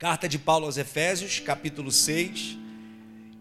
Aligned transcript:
Carta 0.00 0.26
de 0.26 0.38
Paulo 0.38 0.64
aos 0.64 0.78
Efésios, 0.78 1.40
capítulo 1.40 1.92
6. 1.92 2.56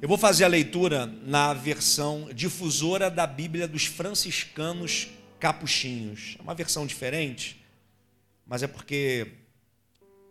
Eu 0.01 0.09
vou 0.09 0.17
fazer 0.17 0.43
a 0.43 0.47
leitura 0.49 1.05
na 1.05 1.53
versão 1.53 2.29
difusora 2.35 3.09
da 3.09 3.25
Bíblia 3.25 3.65
dos 3.65 3.85
franciscanos 3.85 5.07
capuchinhos. 5.39 6.35
É 6.37 6.41
uma 6.41 6.53
versão 6.53 6.85
diferente, 6.85 7.63
mas 8.45 8.61
é 8.61 8.67
porque 8.67 9.27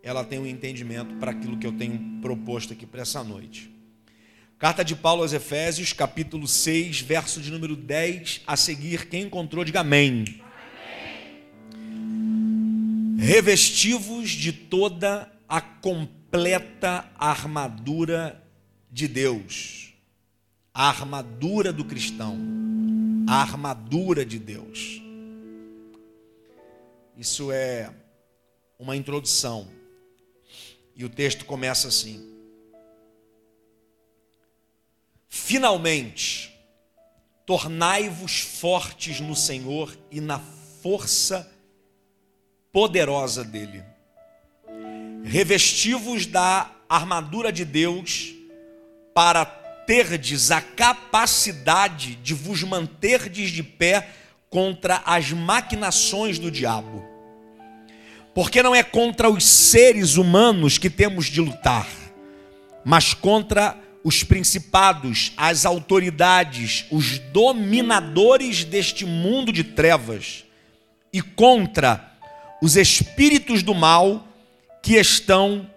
ela 0.03 0.23
tem 0.23 0.37
um 0.37 0.45
entendimento 0.45 1.15
para 1.15 1.31
aquilo 1.31 1.57
que 1.57 1.65
eu 1.65 1.71
tenho 1.71 2.19
proposto 2.21 2.73
aqui 2.73 2.85
para 2.85 3.01
essa 3.01 3.23
noite. 3.23 3.71
Carta 4.59 4.85
de 4.85 4.95
Paulo 4.95 5.23
aos 5.23 5.33
Efésios, 5.33 5.93
capítulo 5.93 6.47
6, 6.47 7.01
verso 7.01 7.41
de 7.41 7.49
número 7.49 7.75
10 7.75 8.41
a 8.45 8.55
seguir. 8.55 9.07
Quem 9.09 9.23
encontrou, 9.23 9.65
diga 9.65 9.79
amém. 9.79 10.43
amém. 11.81 13.17
Revestivos 13.17 14.29
de 14.29 14.53
toda 14.53 15.27
a 15.47 15.59
completa 15.59 16.18
completa 16.29 17.11
armadura 17.17 18.39
de 18.91 19.07
Deus, 19.07 19.95
a 20.71 20.87
armadura 20.87 21.73
do 21.73 21.83
cristão, 21.83 22.37
a 23.27 23.41
armadura 23.41 24.23
de 24.23 24.37
Deus. 24.37 25.01
Isso 27.17 27.51
é 27.51 27.91
uma 28.77 28.95
introdução. 28.95 29.67
E 30.95 31.03
o 31.03 31.09
texto 31.09 31.45
começa 31.45 31.87
assim: 31.87 32.31
Finalmente, 35.27 36.55
tornai-vos 37.43 38.39
fortes 38.39 39.19
no 39.19 39.35
Senhor 39.35 39.97
e 40.11 40.21
na 40.21 40.37
força 40.37 41.51
poderosa 42.71 43.43
dele 43.43 43.83
revestivos 45.23 46.25
da 46.25 46.71
armadura 46.89 47.51
de 47.51 47.63
Deus, 47.65 48.33
para 49.13 49.45
terdes 49.45 50.51
a 50.51 50.61
capacidade 50.61 52.15
de 52.15 52.33
vos 52.33 52.63
manterdes 52.63 53.51
de 53.51 53.63
pé 53.63 54.09
contra 54.49 55.01
as 55.05 55.31
maquinações 55.31 56.39
do 56.39 56.49
diabo. 56.49 57.03
Porque 58.33 58.63
não 58.63 58.73
é 58.73 58.83
contra 58.83 59.29
os 59.29 59.43
seres 59.43 60.15
humanos 60.15 60.77
que 60.77 60.89
temos 60.89 61.25
de 61.25 61.41
lutar, 61.41 61.87
mas 62.85 63.13
contra 63.13 63.77
os 64.03 64.23
principados, 64.23 65.33
as 65.35 65.65
autoridades, 65.65 66.85
os 66.89 67.19
dominadores 67.19 68.63
deste 68.63 69.05
mundo 69.05 69.51
de 69.51 69.63
trevas 69.63 70.45
e 71.11 71.21
contra 71.21 72.13
os 72.61 72.77
espíritos 72.77 73.61
do 73.61 73.73
mal 73.73 74.28
que 74.81 74.95
estão 74.95 75.69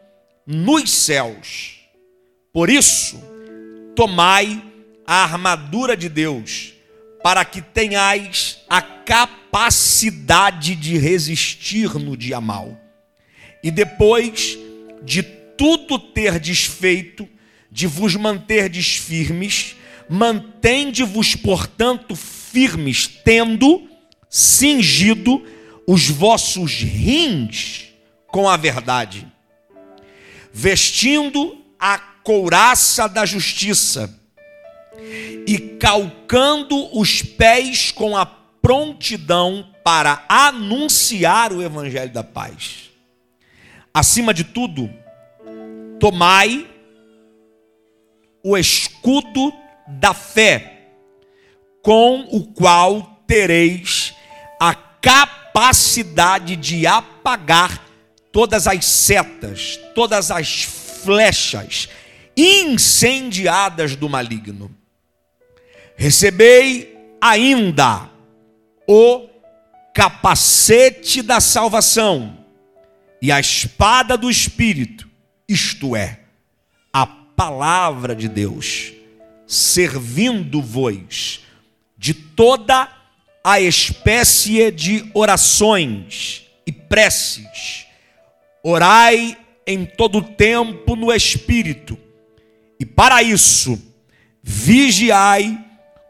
nos 0.47 0.91
céus. 0.91 1.81
Por 2.53 2.69
isso, 2.69 3.23
tomai 3.95 4.63
a 5.07 5.25
armadura 5.25 5.97
de 5.97 6.09
Deus, 6.09 6.73
para 7.23 7.45
que 7.45 7.61
tenhais 7.61 8.59
a 8.69 8.83
capacidade 8.83 10.75
de 10.75 10.99
resistir 10.99 11.95
no 11.95 12.17
dia 12.17 12.41
mal. 12.41 12.79
E 13.63 13.71
depois 13.71 14.59
de 15.03 15.23
tudo 15.23 15.99
ter 15.99 16.39
desfeito, 16.39 17.29
de 17.71 17.87
vos 17.87 18.17
manterdes 18.17 18.97
firmes, 18.97 19.77
mantende-vos, 20.09 21.35
portanto, 21.35 22.15
firmes, 22.15 23.07
tendo 23.25 23.89
cingido 24.29 25.43
os 25.87 26.09
vossos 26.09 26.73
rins 26.81 27.92
com 28.33 28.49
a 28.49 28.57
verdade, 28.57 29.31
vestindo 30.51 31.63
a 31.79 31.99
couraça 31.99 33.07
da 33.07 33.27
justiça 33.27 34.19
e 35.47 35.59
calcando 35.79 36.99
os 36.99 37.21
pés 37.21 37.93
com 37.93 38.17
a 38.17 38.25
prontidão 38.25 39.69
para 39.85 40.25
anunciar 40.29 41.53
o 41.53 41.63
evangelho 41.63 42.11
da 42.11 42.25
paz. 42.25 42.91
Acima 43.93 44.33
de 44.33 44.45
tudo, 44.45 44.89
tomai 46.01 46.67
o 48.43 48.57
escudo 48.57 49.53
da 49.87 50.15
fé, 50.15 50.89
com 51.83 52.27
o 52.31 52.47
qual 52.47 53.23
tereis 53.27 54.15
a 54.59 54.75
capacidade 54.75 56.57
de 56.57 56.87
apagar 56.87 57.92
todas 58.33 58.67
as 58.67 58.85
setas, 58.87 59.79
todas 59.95 60.31
as 60.31 60.63
flechas 60.65 61.89
incendiadas 62.37 63.95
do 63.95 64.09
maligno. 64.09 64.75
Recebei 65.95 66.97
ainda 67.21 68.09
o 68.89 69.29
capacete 69.95 71.21
da 71.21 71.41
salvação 71.41 72.39
e 73.21 73.31
a 73.31 73.39
espada 73.39 74.17
do 74.17 74.31
Espírito, 74.31 75.09
isto 75.47 75.95
é, 75.95 76.21
a 76.93 77.07
palavra 77.07 78.17
de 78.17 78.27
Deus, 78.27 78.93
servindo-vos 79.47 81.43
de 81.97 82.15
toda 82.15 82.89
a 83.45 83.61
espécie 83.61 84.71
de 84.71 85.11
orações 85.15 86.47
e 86.67 86.73
preces 86.73 87.92
Orai 88.63 89.37
em 89.67 89.85
todo 89.85 90.23
tempo 90.23 90.95
no 90.97 91.13
Espírito, 91.13 91.99
e 92.79 92.87
para 92.87 93.23
isso, 93.23 93.81
vigiai 94.43 95.65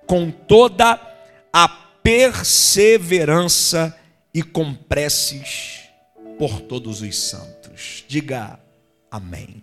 com 0.06 0.30
toda 0.30 1.00
a 1.52 1.68
perseverança 2.02 3.98
e 4.32 4.42
com 4.42 4.74
preces 4.74 5.82
por 6.38 6.60
todos 6.62 7.02
os 7.02 7.18
santos. 7.18 8.04
Diga 8.08 8.58
amém. 9.10 9.62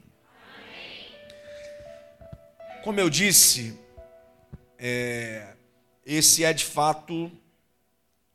Como 2.84 3.00
eu 3.00 3.10
disse, 3.10 3.78
é, 4.78 5.54
esse 6.06 6.44
é 6.44 6.54
de 6.54 6.66
fato 6.66 7.32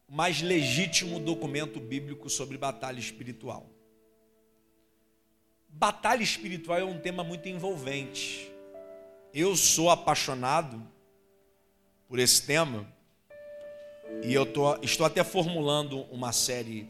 o 0.09 0.14
mais 0.14 0.43
legítimo 0.43 1.19
documento 1.19 1.81
bíblico 1.81 2.28
sobre 2.28 2.59
batalha 2.59 3.00
espiritual. 3.00 3.73
Batalha 5.76 6.22
espiritual 6.22 6.78
é 6.78 6.84
um 6.84 7.00
tema 7.00 7.24
muito 7.24 7.48
envolvente. 7.48 8.48
Eu 9.32 9.56
sou 9.56 9.90
apaixonado 9.90 10.80
por 12.08 12.20
esse 12.20 12.40
tema 12.42 12.86
e 14.22 14.32
eu 14.32 14.46
tô, 14.46 14.76
estou 14.82 15.04
até 15.04 15.24
formulando 15.24 16.02
uma 16.12 16.30
série, 16.30 16.88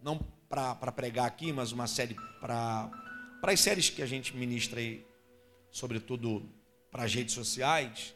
não 0.00 0.24
para 0.48 0.92
pregar 0.92 1.26
aqui, 1.26 1.52
mas 1.52 1.72
uma 1.72 1.88
série 1.88 2.14
para 2.40 2.88
as 3.42 3.58
séries 3.58 3.90
que 3.90 4.00
a 4.00 4.06
gente 4.06 4.36
ministra 4.36 4.78
aí, 4.78 5.04
sobretudo 5.68 6.48
para 6.92 7.02
as 7.02 7.12
redes 7.12 7.34
sociais, 7.34 8.14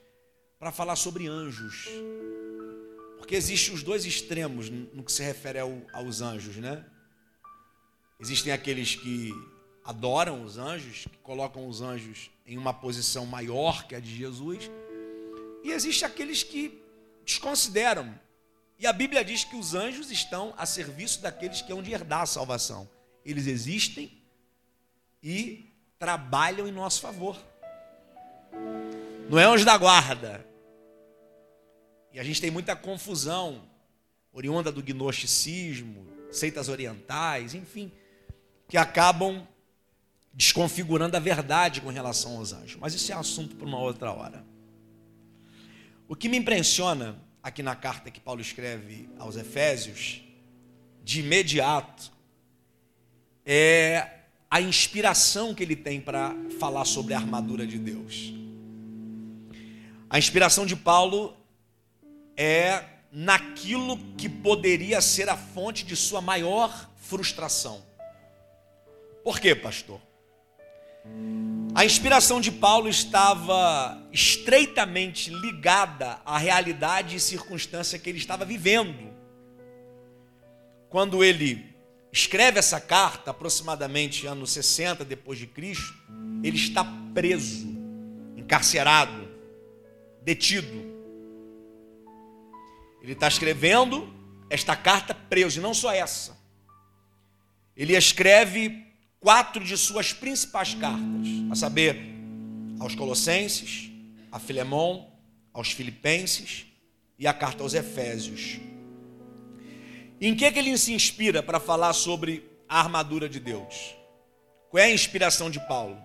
para 0.57 0.71
falar 0.71 0.95
sobre 0.95 1.27
anjos. 1.27 1.89
Porque 3.19 3.35
existem 3.35 3.75
os 3.75 3.83
dois 3.83 4.05
extremos 4.05 4.71
no 4.71 5.03
que 5.03 5.11
se 5.11 5.25
refere 5.25 5.59
ao, 5.59 5.83
aos 5.93 6.21
anjos, 6.21 6.57
né? 6.59 6.87
Existem 8.21 8.53
aqueles 8.53 8.95
que 8.95 9.33
adoram 9.85 10.43
os 10.45 10.59
anjos, 10.59 11.07
que 11.11 11.19
colocam 11.19 11.69
os 11.69 11.81
anjos 11.81 12.31
em 12.47 12.57
uma 12.57 12.73
posição 12.73 13.27
maior 13.27 13.87
que 13.87 13.95
a 13.95 14.01
de 14.01 14.15
Jesus, 14.15 14.71
e 15.63 15.71
existe 15.71 16.05
aqueles 16.05 16.43
que 16.43 16.83
desconsideram. 17.25 18.19
E 18.79 18.87
a 18.87 18.93
Bíblia 18.93 19.25
diz 19.25 19.45
que 19.45 19.57
os 19.57 19.75
anjos 19.75 20.11
estão 20.11 20.55
a 20.57 20.65
serviço 20.65 21.21
daqueles 21.21 21.61
que 21.61 21.73
hão 21.73 21.83
de 21.83 21.93
herdar 21.93 22.23
a 22.23 22.27
salvação. 22.27 22.89
Eles 23.25 23.47
existem 23.47 24.11
e 25.23 25.71
trabalham 25.99 26.67
em 26.67 26.73
nosso 26.73 27.01
favor. 27.01 27.39
Não 29.29 29.39
é 29.39 29.45
anjo 29.45 29.65
da 29.65 29.77
guarda. 29.77 30.45
E 32.13 32.19
a 32.19 32.25
gente 32.25 32.41
tem 32.41 32.51
muita 32.51 32.75
confusão, 32.75 33.63
oriunda 34.33 34.73
do 34.73 34.83
gnosticismo, 34.83 36.07
seitas 36.31 36.69
orientais, 36.69 37.55
enfim, 37.55 37.93
que 38.67 38.77
acabam 38.77 39.47
desconfigurando 40.33 41.17
a 41.17 41.21
verdade 41.21 41.81
com 41.81 41.89
relação 41.89 42.37
aos 42.37 42.53
anjos. 42.53 42.77
Mas 42.81 42.95
isso 42.95 43.13
é 43.13 43.15
assunto 43.15 43.57
para 43.57 43.67
uma 43.67 43.79
outra 43.79 44.13
hora. 44.13 44.45
O 46.09 46.17
que 46.17 46.29
me 46.29 46.37
impressiona 46.37 47.17
aqui 47.43 47.63
na 47.63 47.75
carta 47.75 48.11
que 48.11 48.21
Paulo 48.21 48.41
escreve 48.41 49.09
aos 49.19 49.37
Efésios, 49.37 50.23
de 51.03 51.21
imediato, 51.21 52.13
é 53.45 54.21
a 54.51 54.61
inspiração 54.61 55.55
que 55.55 55.63
ele 55.63 55.77
tem 55.77 56.01
para 56.01 56.35
falar 56.59 56.85
sobre 56.85 57.15
a 57.15 57.19
armadura 57.19 57.67
de 57.67 57.79
Deus. 57.79 58.33
A 60.09 60.19
inspiração 60.19 60.67
de 60.67 60.75
Paulo 60.75 61.37
é 62.37 62.85
naquilo 63.13 63.97
que 64.17 64.29
poderia 64.29 65.01
ser 65.01 65.29
a 65.29 65.37
fonte 65.37 65.85
de 65.85 65.97
sua 65.97 66.21
maior 66.21 66.91
frustração. 66.97 67.83
Por 69.23 69.39
quê, 69.39 69.55
pastor? 69.55 70.01
A 71.75 71.85
inspiração 71.85 72.41
de 72.41 72.51
Paulo 72.51 72.89
estava 72.89 74.03
estreitamente 74.13 75.31
ligada 75.31 76.21
à 76.25 76.37
realidade 76.37 77.17
e 77.17 77.21
circunstância 77.21 77.99
que 77.99 78.09
ele 78.11 78.19
estava 78.19 78.45
vivendo. 78.45 79.11
Quando 80.89 81.23
ele 81.23 81.75
escreve 82.13 82.59
essa 82.59 82.81
carta, 82.81 83.31
aproximadamente 83.31 84.27
anos 84.27 84.51
60 84.51 85.05
depois 85.05 85.39
de 85.39 85.47
Cristo, 85.47 85.95
ele 86.43 86.57
está 86.57 86.85
preso, 87.15 87.69
encarcerado, 88.37 89.29
detido. 90.23 90.91
Ele 93.01 93.13
está 93.13 93.29
escrevendo 93.29 94.13
esta 94.51 94.75
carta 94.75 95.15
preso, 95.15 95.61
e 95.61 95.63
não 95.63 95.73
só 95.73 95.93
essa. 95.93 96.37
Ele 97.77 97.97
escreve 97.97 98.90
quatro 99.21 99.63
de 99.63 99.77
suas 99.77 100.13
principais 100.13 100.75
cartas, 100.75 101.29
a 101.51 101.55
saber, 101.55 102.01
aos 102.81 102.95
Colossenses, 102.95 103.91
a 104.33 104.39
Filemon, 104.39 105.07
aos 105.53 105.71
Filipenses 105.73 106.65
e 107.19 107.27
a 107.27 107.35
carta 107.35 107.63
aos 107.63 107.75
Efésios. 107.75 108.59
Em 110.19 110.35
que, 110.35 110.51
que 110.51 110.59
ele 110.59 110.77
se 110.79 110.93
inspira 110.93 111.43
para 111.43 111.61
falar 111.61 111.93
sobre 111.93 112.51
a 112.69 112.81
armadura 112.81 113.29
de 113.29 113.39
Deus? 113.39 113.95
Qual 114.71 114.83
é 114.83 114.87
a 114.87 114.95
inspiração 114.95 115.51
de 115.51 115.61
Paulo? 115.67 115.99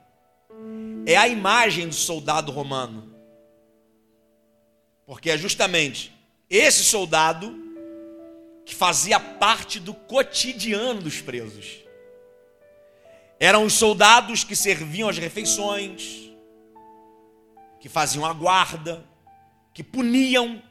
É 1.05 1.15
a 1.15 1.27
imagem 1.27 1.87
do 1.87 1.95
soldado 1.95 2.51
romano. 2.51 3.15
Porque 5.05 5.29
é 5.29 5.37
justamente 5.37 6.11
esse 6.49 6.83
soldado 6.83 7.63
que 8.65 8.73
fazia 8.73 9.19
parte 9.19 9.79
do 9.79 9.93
cotidiano 9.93 11.01
dos 11.01 11.21
presos. 11.21 11.84
Eram 13.39 13.65
os 13.65 13.73
soldados 13.73 14.43
que 14.43 14.55
serviam 14.55 15.09
as 15.09 15.17
refeições, 15.17 16.31
que 17.79 17.89
faziam 17.89 18.25
a 18.25 18.33
guarda, 18.33 19.05
que 19.73 19.83
puniam, 19.83 20.61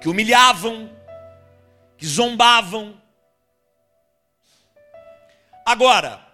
que 0.00 0.08
humilhavam, 0.08 0.90
que 1.98 2.06
zombavam. 2.06 3.00
Agora, 5.66 6.24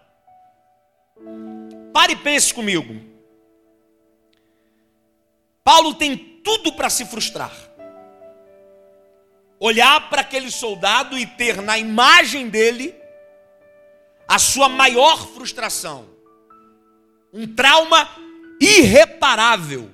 pare 1.91 2.13
e 2.13 2.17
pense 2.17 2.53
comigo. 2.53 3.01
Paulo 5.63 5.95
tem 5.95 6.17
tudo 6.43 6.73
para 6.73 6.89
se 6.89 7.05
frustrar. 7.05 7.51
Olhar 9.59 10.09
para 10.09 10.21
aquele 10.21 10.51
soldado 10.51 11.17
e 11.17 11.25
ter 11.25 11.61
na 11.61 11.77
imagem 11.77 12.49
dele 12.49 13.00
a 14.27 14.39
sua 14.39 14.69
maior 14.69 15.27
frustração, 15.27 16.07
um 17.33 17.47
trauma 17.47 18.09
irreparável. 18.59 19.91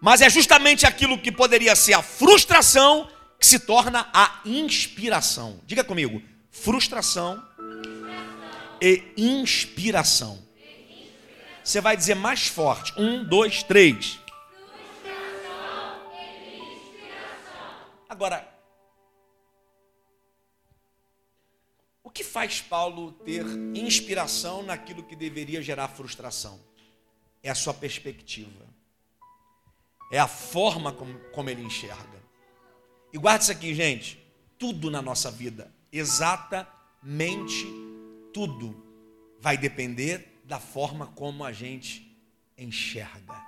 Mas 0.00 0.20
é 0.20 0.30
justamente 0.30 0.86
aquilo 0.86 1.18
que 1.18 1.32
poderia 1.32 1.74
ser 1.74 1.94
a 1.94 2.02
frustração 2.02 3.08
que 3.38 3.46
se 3.46 3.58
torna 3.58 4.08
a 4.12 4.40
inspiração. 4.44 5.60
Diga 5.66 5.82
comigo: 5.82 6.22
frustração, 6.50 7.42
e 8.80 9.02
inspiração. 9.16 10.44
Você 11.62 11.80
vai 11.80 11.96
dizer 11.96 12.14
mais 12.14 12.46
forte: 12.46 12.92
um, 12.96 13.24
dois, 13.24 13.62
três. 13.62 14.18
Agora, 18.08 18.48
que 22.16 22.24
faz 22.24 22.62
Paulo 22.62 23.12
ter 23.12 23.44
inspiração 23.74 24.62
naquilo 24.62 25.02
que 25.02 25.14
deveria 25.14 25.60
gerar 25.60 25.88
frustração? 25.88 26.58
É 27.42 27.50
a 27.50 27.54
sua 27.54 27.74
perspectiva, 27.74 28.66
é 30.10 30.18
a 30.18 30.26
forma 30.26 30.92
como, 30.92 31.18
como 31.32 31.50
ele 31.50 31.62
enxerga. 31.62 32.24
E 33.12 33.18
guarde 33.18 33.44
isso 33.44 33.52
aqui, 33.52 33.74
gente: 33.74 34.18
tudo 34.58 34.90
na 34.90 35.02
nossa 35.02 35.30
vida, 35.30 35.70
exatamente 35.92 37.66
tudo, 38.32 38.74
vai 39.38 39.58
depender 39.58 40.40
da 40.42 40.58
forma 40.58 41.08
como 41.08 41.44
a 41.44 41.52
gente 41.52 42.18
enxerga. 42.56 43.44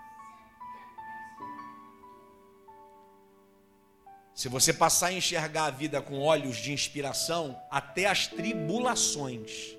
Se 4.38 4.49
você 4.49 4.73
passar 4.73 5.08
a 5.08 5.12
enxergar 5.12 5.64
a 5.64 5.70
vida 5.70 6.00
com 6.00 6.20
olhos 6.20 6.58
de 6.58 6.73
inspiração, 6.73 7.61
até 7.69 8.06
as 8.06 8.29
tribulações 8.29 9.76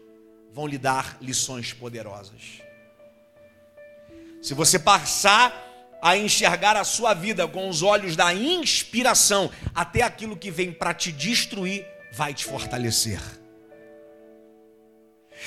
vão 0.51 0.67
lhe 0.67 0.77
dar 0.77 1.15
lições 1.21 1.71
poderosas. 1.71 2.59
Se 4.41 4.53
você 4.53 4.77
passar 4.77 5.53
a 6.01 6.17
enxergar 6.17 6.75
a 6.75 6.83
sua 6.83 7.13
vida 7.13 7.47
com 7.47 7.69
os 7.69 7.81
olhos 7.81 8.17
da 8.17 8.33
inspiração, 8.33 9.49
até 9.73 10.01
aquilo 10.01 10.35
que 10.35 10.51
vem 10.51 10.73
para 10.73 10.93
te 10.93 11.09
destruir 11.09 11.87
vai 12.11 12.33
te 12.33 12.43
fortalecer. 12.43 13.21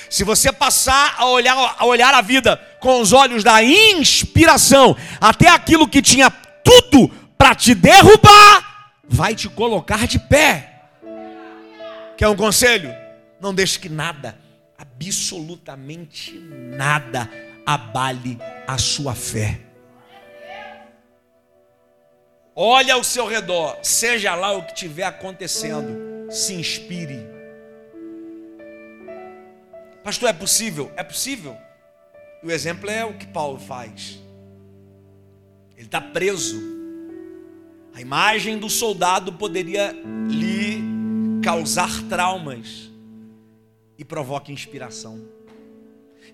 Se 0.08 0.24
você 0.24 0.50
passar 0.50 1.16
a 1.18 1.26
olhar, 1.26 1.76
a 1.78 1.84
olhar 1.84 2.14
a 2.14 2.22
vida 2.22 2.56
com 2.80 2.98
os 2.98 3.12
olhos 3.12 3.44
da 3.44 3.62
inspiração, 3.62 4.96
até 5.20 5.50
aquilo 5.50 5.86
que 5.86 6.00
tinha 6.00 6.30
tudo 6.64 7.10
para 7.36 7.54
te 7.54 7.74
derrubar, 7.74 8.71
vai 9.12 9.34
te 9.34 9.48
colocar 9.48 10.06
de 10.06 10.18
pé. 10.18 10.80
Quer 12.16 12.28
um 12.28 12.36
conselho? 12.36 12.90
Não 13.38 13.54
deixe 13.54 13.78
que 13.78 13.88
nada, 13.88 14.38
absolutamente 14.78 16.32
nada, 16.38 17.28
abale 17.66 18.38
a 18.66 18.78
sua 18.78 19.14
fé. 19.14 19.60
Olha 22.54 22.94
ao 22.94 23.04
seu 23.04 23.26
redor, 23.26 23.78
seja 23.82 24.34
lá 24.34 24.52
o 24.52 24.64
que 24.64 24.72
estiver 24.72 25.04
acontecendo, 25.04 26.30
se 26.30 26.54
inspire. 26.54 27.26
Pastor, 30.02 30.30
é 30.30 30.32
possível? 30.32 30.90
É 30.96 31.02
possível. 31.02 31.56
O 32.42 32.50
exemplo 32.50 32.90
é 32.90 33.04
o 33.04 33.14
que 33.14 33.26
Paulo 33.26 33.58
faz. 33.58 34.18
Ele 35.76 35.86
está 35.86 36.00
preso 36.00 36.81
a 37.94 38.00
imagem 38.00 38.58
do 38.58 38.70
soldado 38.70 39.32
poderia 39.32 39.92
lhe 40.28 40.80
causar 41.42 42.02
traumas 42.08 42.90
e 43.98 44.04
provoca 44.04 44.50
inspiração. 44.50 45.20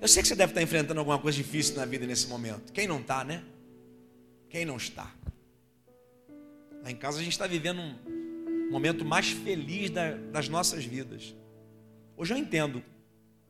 Eu 0.00 0.06
sei 0.06 0.22
que 0.22 0.28
você 0.28 0.36
deve 0.36 0.52
estar 0.52 0.62
enfrentando 0.62 1.00
alguma 1.00 1.18
coisa 1.18 1.36
difícil 1.36 1.76
na 1.76 1.84
vida 1.84 2.06
nesse 2.06 2.28
momento. 2.28 2.72
Quem 2.72 2.86
não 2.86 3.00
está, 3.00 3.24
né? 3.24 3.42
Quem 4.48 4.64
não 4.64 4.76
está? 4.76 5.12
Lá 6.82 6.90
em 6.90 6.96
casa 6.96 7.18
a 7.18 7.22
gente 7.22 7.32
está 7.32 7.46
vivendo 7.46 7.80
um 7.80 8.70
momento 8.70 9.04
mais 9.04 9.30
feliz 9.30 9.90
das 10.32 10.48
nossas 10.48 10.84
vidas. 10.84 11.34
Hoje 12.16 12.34
eu 12.34 12.38
entendo 12.38 12.82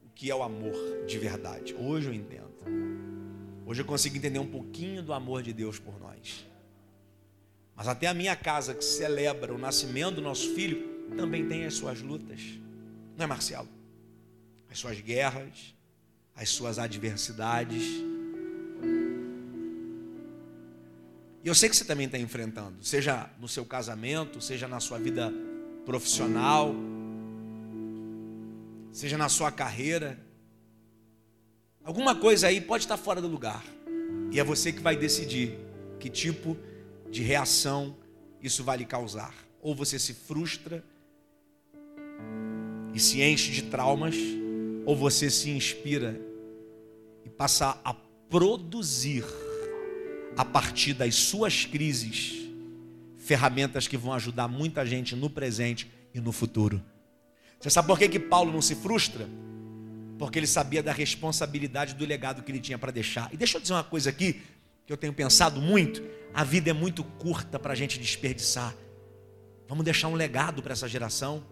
o 0.05 0.09
que 0.15 0.31
é 0.31 0.35
o 0.35 0.43
amor 0.43 0.75
de 1.07 1.19
verdade. 1.19 1.75
Hoje 1.75 2.09
eu 2.09 2.15
entendo. 2.15 2.49
Hoje 3.67 3.83
eu 3.83 3.87
consigo 3.87 4.17
entender 4.17 4.39
um 4.39 4.47
pouquinho 4.47 5.03
do 5.03 5.13
amor 5.13 5.43
de 5.43 5.53
Deus 5.53 5.79
por 5.79 6.01
nós. 6.01 6.47
Mas 7.79 7.87
até 7.87 8.09
a 8.09 8.13
minha 8.13 8.35
casa, 8.35 8.75
que 8.75 8.85
celebra 8.85 9.55
o 9.55 9.59
nascimento 9.59 10.17
do 10.17 10.21
nosso 10.21 10.53
filho, 10.53 11.07
também 11.17 11.47
tem 11.47 11.65
as 11.65 11.75
suas 11.75 12.03
lutas. 12.03 12.41
Não 13.17 13.25
é, 13.25 13.29
Marcelo? 13.29 13.69
As 14.69 14.81
suas 14.81 15.01
guerras, 15.01 15.77
as 16.35 16.49
suas 16.49 16.77
adversidades. 16.81 17.85
E 21.45 21.47
eu 21.47 21.55
sei 21.55 21.69
que 21.69 21.77
você 21.77 21.85
também 21.85 22.07
está 22.07 22.19
enfrentando, 22.19 22.85
seja 22.85 23.31
no 23.39 23.47
seu 23.47 23.65
casamento, 23.65 24.41
seja 24.41 24.67
na 24.67 24.81
sua 24.81 24.99
vida 24.99 25.33
profissional, 25.87 26.75
seja 28.91 29.17
na 29.17 29.29
sua 29.29 29.53
carreira. 29.53 30.19
Alguma 31.85 32.17
coisa 32.17 32.49
aí 32.49 32.61
pode 32.61 32.83
estar 32.83 32.97
fora 32.97 33.21
do 33.21 33.29
lugar. 33.29 33.65
E 34.33 34.41
é 34.41 34.43
você 34.43 34.73
que 34.73 34.81
vai 34.81 34.97
decidir 34.97 35.57
que 36.01 36.11
tipo 36.11 36.57
de 36.57 36.68
de 37.11 37.23
reação 37.23 37.97
isso 38.43 38.63
vai 38.63 38.79
lhe 38.79 38.85
causar. 38.85 39.35
Ou 39.61 39.75
você 39.75 39.99
se 39.99 40.15
frustra 40.15 40.85
e 42.95 43.01
se 43.01 43.23
enche 43.23 43.53
de 43.53 43.63
traumas, 43.63 44.15
ou 44.87 44.97
você 44.97 45.31
se 45.31 45.51
inspira 45.51 46.19
e 47.25 47.29
passa 47.29 47.79
a 47.85 47.95
produzir 48.29 49.25
a 50.37 50.45
partir 50.45 50.95
das 50.95 51.15
suas 51.15 51.65
crises 51.65 52.49
ferramentas 53.17 53.87
que 53.87 53.97
vão 53.97 54.13
ajudar 54.15 54.49
muita 54.49 54.87
gente 54.87 55.15
no 55.15 55.29
presente 55.29 55.91
e 56.15 56.21
no 56.21 56.33
futuro. 56.33 56.83
Você 57.61 57.71
sabe 57.71 57.89
por 57.89 57.99
que, 57.99 58.09
que 58.09 58.19
Paulo 58.19 58.53
não 58.53 58.63
se 58.63 58.75
frustra? 58.75 59.29
Porque 60.19 60.39
ele 60.39 60.47
sabia 60.47 60.83
da 60.83 60.93
responsabilidade 60.93 61.95
do 61.95 62.07
legado 62.07 62.43
que 62.43 62.51
ele 62.51 62.61
tinha 62.61 62.79
para 62.79 62.93
deixar. 62.93 63.33
E 63.33 63.37
deixa 63.37 63.59
eu 63.59 63.61
dizer 63.61 63.75
uma 63.75 63.85
coisa 63.85 64.11
aqui 64.11 64.41
que 64.89 64.93
eu 64.93 64.97
tenho 64.97 65.13
pensado 65.13 65.61
muito 65.61 66.03
a 66.33 66.43
vida 66.43 66.71
é 66.71 66.73
muito 66.73 67.05
curta 67.05 67.59
para 67.59 67.75
a 67.75 67.77
gente 67.77 67.99
desperdiçar. 67.99 68.75
Vamos 69.69 69.85
deixar 69.85 70.09
um 70.09 70.15
legado 70.15 70.63
para 70.63 70.73
essa 70.73 70.89
geração. 70.89 71.45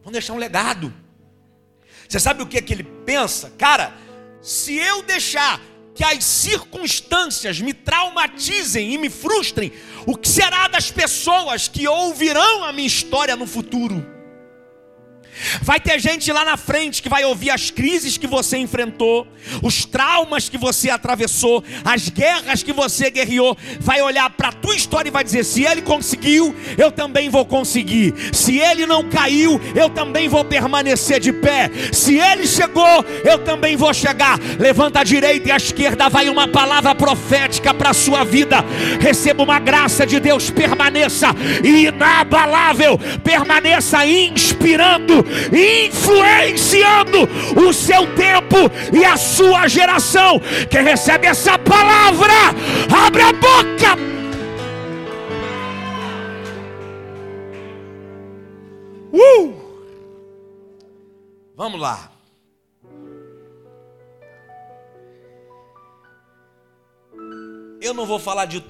Vamos 0.00 0.12
deixar 0.12 0.34
um 0.34 0.36
legado. 0.36 0.92
Você 2.06 2.20
sabe 2.20 2.42
o 2.42 2.46
que, 2.46 2.58
é 2.58 2.62
que 2.62 2.74
ele 2.74 2.82
pensa? 2.82 3.50
Cara, 3.56 3.96
se 4.42 4.76
eu 4.76 5.02
deixar 5.02 5.62
que 5.94 6.04
as 6.04 6.24
circunstâncias 6.24 7.58
me 7.58 7.72
traumatizem 7.72 8.92
e 8.92 8.98
me 8.98 9.08
frustrem, 9.08 9.72
o 10.06 10.14
que 10.14 10.28
será 10.28 10.68
das 10.68 10.90
pessoas 10.90 11.68
que 11.68 11.88
ouvirão 11.88 12.64
a 12.64 12.72
minha 12.72 12.86
história 12.86 13.34
no 13.34 13.46
futuro? 13.46 14.04
Vai 15.60 15.80
ter 15.80 15.98
gente 15.98 16.30
lá 16.32 16.44
na 16.44 16.56
frente 16.56 17.02
que 17.02 17.08
vai 17.08 17.24
ouvir 17.24 17.50
as 17.50 17.70
crises 17.70 18.16
que 18.16 18.26
você 18.26 18.56
enfrentou, 18.56 19.26
os 19.62 19.84
traumas 19.84 20.48
que 20.48 20.56
você 20.56 20.90
atravessou, 20.90 21.62
as 21.84 22.08
guerras 22.08 22.62
que 22.62 22.72
você 22.72 23.10
guerreou. 23.10 23.56
Vai 23.80 24.00
olhar 24.00 24.30
para 24.30 24.48
a 24.48 24.52
tua 24.52 24.74
história 24.74 25.08
e 25.08 25.12
vai 25.12 25.24
dizer: 25.24 25.44
se 25.44 25.64
ele 25.64 25.82
conseguiu, 25.82 26.54
eu 26.78 26.90
também 26.90 27.28
vou 27.28 27.44
conseguir. 27.44 28.14
Se 28.32 28.58
ele 28.58 28.86
não 28.86 29.08
caiu, 29.08 29.60
eu 29.74 29.90
também 29.90 30.28
vou 30.28 30.44
permanecer 30.44 31.20
de 31.20 31.32
pé. 31.32 31.70
Se 31.92 32.18
ele 32.18 32.46
chegou, 32.46 33.04
eu 33.24 33.38
também 33.38 33.76
vou 33.76 33.92
chegar. 33.92 34.38
Levanta 34.58 35.00
a 35.00 35.04
direita 35.04 35.48
e 35.48 35.52
a 35.52 35.56
esquerda, 35.56 36.08
vai 36.08 36.28
uma 36.28 36.48
palavra 36.48 36.94
profética 36.94 37.74
para 37.74 37.90
a 37.90 37.94
sua 37.94 38.24
vida. 38.24 38.64
Receba 39.00 39.42
uma 39.42 39.58
graça 39.58 40.06
de 40.06 40.18
Deus, 40.20 40.50
permaneça 40.50 41.28
inabalável, 41.62 42.98
permaneça 43.22 44.06
inspirando 44.06 45.24
influenciando 45.50 47.28
o 47.56 47.72
seu 47.72 48.06
tempo 48.14 48.56
e 48.92 49.04
a 49.04 49.16
sua 49.16 49.66
geração. 49.68 50.40
Quem 50.70 50.82
recebe 50.82 51.26
essa 51.26 51.58
palavra, 51.58 52.32
abre 53.06 53.22
a 53.22 53.32
boca. 53.32 54.12
Uh! 59.12 59.62
Vamos 61.54 61.80
lá. 61.80 62.10
Eu 67.80 67.92
não 67.92 68.06
vou 68.06 68.18
falar 68.18 68.46
de 68.46 68.60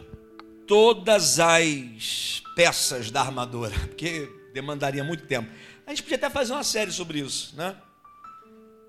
todas 0.67 1.39
as 1.39 2.43
peças 2.57 3.11
da 3.11 3.21
armadura, 3.21 3.75
porque 3.89 4.29
demandaria 4.55 5.05
muito 5.05 5.27
tempo. 5.27 5.51
A 5.87 5.91
gente 5.91 6.03
podia 6.03 6.17
até 6.17 6.31
fazer 6.31 6.53
uma 6.53 6.65
série 6.65 6.93
sobre 6.93 7.19
isso, 7.19 7.57
né? 7.57 7.81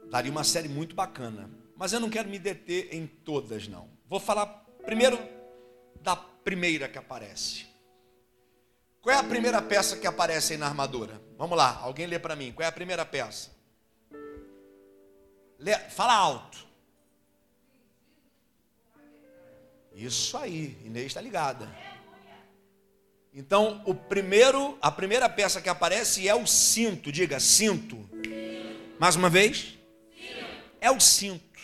Daria 0.10 0.32
uma 0.32 0.44
série 0.44 0.68
muito 0.68 0.96
bacana. 0.96 1.50
Mas 1.76 1.92
eu 1.92 2.00
não 2.00 2.10
quero 2.10 2.30
me 2.30 2.38
deter 2.38 2.94
em 2.94 3.08
todas, 3.08 3.68
não. 3.68 3.90
Vou 4.08 4.20
falar 4.20 4.46
primeiro 4.86 5.18
da 6.02 6.16
primeira 6.16 6.88
que 6.88 6.98
aparece. 6.98 7.66
Qual 9.02 9.14
é 9.14 9.20
a 9.20 9.24
primeira 9.24 9.62
peça 9.62 9.98
que 9.98 10.08
aparece 10.08 10.54
aí 10.54 10.60
na 10.60 10.68
armadura? 10.68 11.22
Vamos 11.38 11.58
lá, 11.58 11.80
alguém 11.82 12.06
lê 12.06 12.20
para 12.20 12.36
mim. 12.36 12.54
Qual 12.54 12.64
é 12.64 12.70
a 12.70 12.72
primeira 12.72 13.06
peça? 13.06 13.52
Lê, 15.60 15.78
fala 15.90 16.14
alto. 16.14 16.66
Isso 19.94 20.38
aí, 20.38 20.78
Inês 20.86 21.08
está 21.08 21.22
ligada. 21.22 21.68
Então, 23.36 23.82
o 23.86 23.96
primeiro, 23.96 24.78
a 24.80 24.92
primeira 24.92 25.28
peça 25.28 25.60
que 25.60 25.68
aparece 25.68 26.28
é 26.28 26.36
o 26.36 26.46
cinto. 26.46 27.12
Diga, 27.12 27.40
cinto. 27.40 27.98
Mais 29.00 29.16
uma 29.16 29.28
vez? 29.28 29.76
É 30.80 30.92
o 30.92 31.00
cinto. 31.00 31.60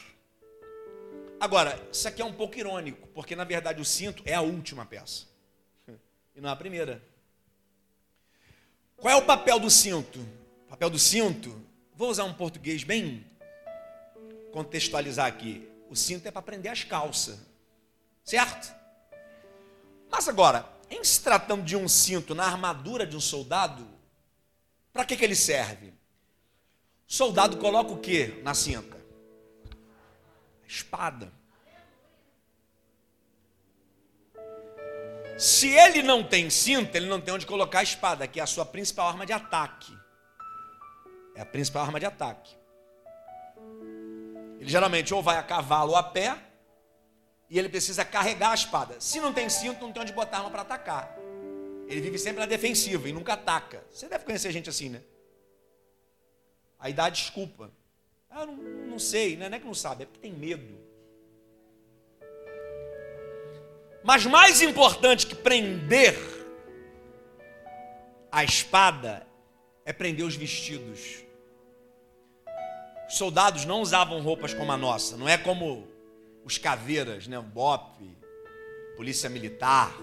Agora, 1.40 1.80
isso 1.92 2.08
aqui 2.08 2.22
é 2.22 2.26
um 2.26 2.34
pouco 2.34 2.58
irônico, 2.58 3.08
porque 3.10 3.36
na 3.36 3.44
verdade 3.44 3.80
o 3.80 3.86
cinto 3.86 4.24
é 4.26 4.34
a 4.34 4.42
última 4.42 4.86
peça. 4.86 5.26
E 6.36 6.42
não 6.42 6.50
a 6.50 6.56
primeira. 6.56 7.04
Qual 8.96 9.14
é 9.14 9.18
o 9.18 9.26
papel 9.26 9.60
do 9.60 9.70
cinto? 9.70 10.20
O 10.66 10.70
papel 10.70 10.90
do 10.90 11.00
cinto, 11.00 11.62
vou 11.94 12.10
usar 12.10 12.24
um 12.24 12.34
português 12.34 12.84
bem 12.84 13.26
contextualizar 14.52 15.26
aqui. 15.26 15.68
O 15.90 15.96
cinto 15.96 16.26
é 16.28 16.32
para 16.32 16.42
prender 16.42 16.72
as 16.72 16.84
calças. 16.84 17.40
Certo? 18.24 18.74
Mas 20.10 20.30
agora, 20.30 20.66
em 20.90 21.04
se 21.04 21.22
tratando 21.22 21.64
de 21.64 21.76
um 21.76 21.88
cinto 21.88 22.34
na 22.34 22.46
armadura 22.46 23.06
de 23.06 23.16
um 23.16 23.22
soldado, 23.22 23.88
para 24.92 25.06
que, 25.06 25.16
que 25.16 25.24
ele 25.24 25.36
serve? 25.36 25.94
O 27.08 27.14
soldado 27.14 27.58
coloca 27.58 27.92
o 27.92 27.98
que 27.98 28.40
na 28.44 28.54
cinta? 28.54 28.98
A 30.64 30.68
espada. 30.68 31.32
Se 35.38 35.70
ele 35.70 36.04
não 36.04 36.22
tem 36.24 36.50
cinta, 36.50 36.98
ele 36.98 37.08
não 37.08 37.22
tem 37.22 37.34
onde 37.34 37.46
colocar 37.46 37.80
a 37.80 37.84
espada, 37.84 38.28
que 38.28 38.40
é 38.40 38.44
a 38.44 38.48
sua 38.48 38.66
principal 38.66 39.08
arma 39.08 39.26
de 39.26 39.32
ataque. 39.32 39.98
É 41.34 41.42
a 41.42 41.46
principal 41.46 41.84
arma 41.84 42.00
de 42.00 42.06
ataque. 42.06 42.58
Ele 44.60 44.70
geralmente 44.70 45.14
ou 45.14 45.24
vai 45.24 45.38
a 45.38 45.44
cavalo 45.44 45.92
ou 45.92 45.96
a 45.96 46.04
pé, 46.04 46.38
e 47.50 47.58
ele 47.58 47.68
precisa 47.68 48.06
carregar 48.06 48.52
a 48.52 48.56
espada. 48.56 48.96
Se 49.00 49.20
não 49.20 49.34
tem 49.34 49.50
cinto, 49.50 49.82
não 49.82 49.92
tem 49.92 50.04
onde 50.04 50.14
botar 50.14 50.38
arma 50.38 50.52
para 50.52 50.62
atacar. 50.62 51.18
Ele 51.88 52.02
vive 52.02 52.20
sempre 52.20 52.40
na 52.40 52.46
defensiva 52.46 53.10
e 53.10 53.14
nunca 53.14 53.34
ataca. 53.34 53.84
Você 53.92 54.08
deve 54.08 54.24
conhecer 54.24 54.52
gente 54.52 54.70
assim, 54.70 54.90
né? 54.90 55.02
Aí 56.78 56.94
dá 56.94 57.10
desculpa. 57.10 57.72
Ah, 58.30 58.46
não, 58.46 58.56
não 58.56 59.00
sei, 59.00 59.36
né? 59.36 59.50
não 59.50 59.58
é 59.58 59.60
que 59.60 59.66
não 59.66 59.74
sabe, 59.74 60.04
é 60.04 60.06
porque 60.06 60.20
tem 60.20 60.32
medo. 60.32 60.78
Mas 64.04 64.26
mais 64.26 64.62
importante 64.62 65.26
que 65.26 65.36
prender 65.36 66.16
a 68.32 68.44
espada 68.44 69.26
é 69.84 69.92
prender 69.92 70.26
os 70.26 70.36
vestidos. 70.36 71.24
Os 73.10 73.18
soldados 73.18 73.66
não 73.66 73.82
usavam 73.82 74.22
roupas 74.22 74.54
como 74.54 74.72
a 74.72 74.78
nossa, 74.78 75.18
não 75.18 75.28
é 75.28 75.38
como 75.38 75.88
os 76.44 76.58
caveiras, 76.58 77.28
né? 77.28 77.40
BOP, 77.40 78.18
polícia 78.96 79.30
militar, 79.30 79.96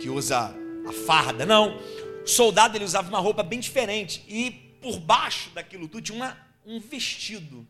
que 0.00 0.08
usa 0.08 0.54
a 0.86 0.92
farda. 1.06 1.44
Não, 1.44 1.76
o 2.22 2.26
soldado 2.26 2.76
ele 2.76 2.84
usava 2.84 3.08
uma 3.08 3.18
roupa 3.18 3.42
bem 3.42 3.60
diferente 3.60 4.24
e 4.28 4.50
por 4.80 4.98
baixo 4.98 5.50
daquilo 5.50 5.88
tudo 5.88 6.02
tinha 6.02 6.16
uma, 6.16 6.36
um 6.64 6.80
vestido. 6.80 7.66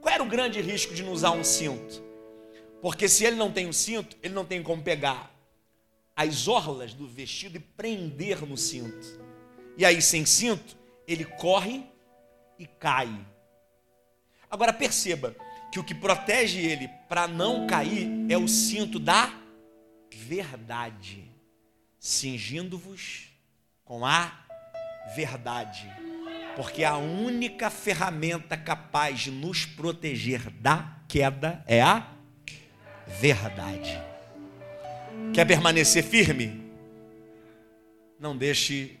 Qual 0.00 0.14
era 0.14 0.22
o 0.22 0.26
grande 0.26 0.60
risco 0.60 0.94
de 0.94 1.02
não 1.02 1.12
usar 1.12 1.32
um 1.32 1.44
cinto? 1.44 2.02
Porque 2.80 3.08
se 3.08 3.24
ele 3.24 3.36
não 3.36 3.52
tem 3.52 3.66
um 3.66 3.72
cinto, 3.72 4.16
ele 4.22 4.32
não 4.32 4.44
tem 4.44 4.62
como 4.62 4.82
pegar 4.82 5.30
as 6.16 6.48
orlas 6.48 6.94
do 6.94 7.06
vestido 7.06 7.56
e 7.56 7.60
prender 7.60 8.46
no 8.46 8.56
cinto. 8.56 9.20
E 9.76 9.84
aí, 9.84 10.00
sem 10.02 10.24
cinto, 10.26 10.76
ele 11.06 11.24
corre 11.24 11.84
e 12.58 12.66
cai. 12.66 13.08
Agora 14.50 14.72
perceba, 14.72 15.34
que 15.70 15.78
o 15.78 15.84
que 15.84 15.94
protege 15.94 16.58
ele 16.60 16.88
para 17.08 17.28
não 17.28 17.66
cair 17.66 18.08
é 18.28 18.36
o 18.36 18.48
cinto 18.48 18.98
da 18.98 19.32
verdade, 20.12 21.30
cingindo-vos 21.98 23.28
com 23.84 24.04
a 24.04 24.32
verdade, 25.14 25.88
porque 26.56 26.84
a 26.84 26.96
única 26.96 27.70
ferramenta 27.70 28.56
capaz 28.56 29.20
de 29.20 29.30
nos 29.30 29.64
proteger 29.64 30.50
da 30.50 30.96
queda 31.08 31.64
é 31.66 31.80
a 31.80 32.06
verdade. 33.06 34.00
Quer 35.34 35.44
permanecer 35.46 36.02
firme? 36.02 36.70
Não 38.18 38.36
deixe 38.36 38.98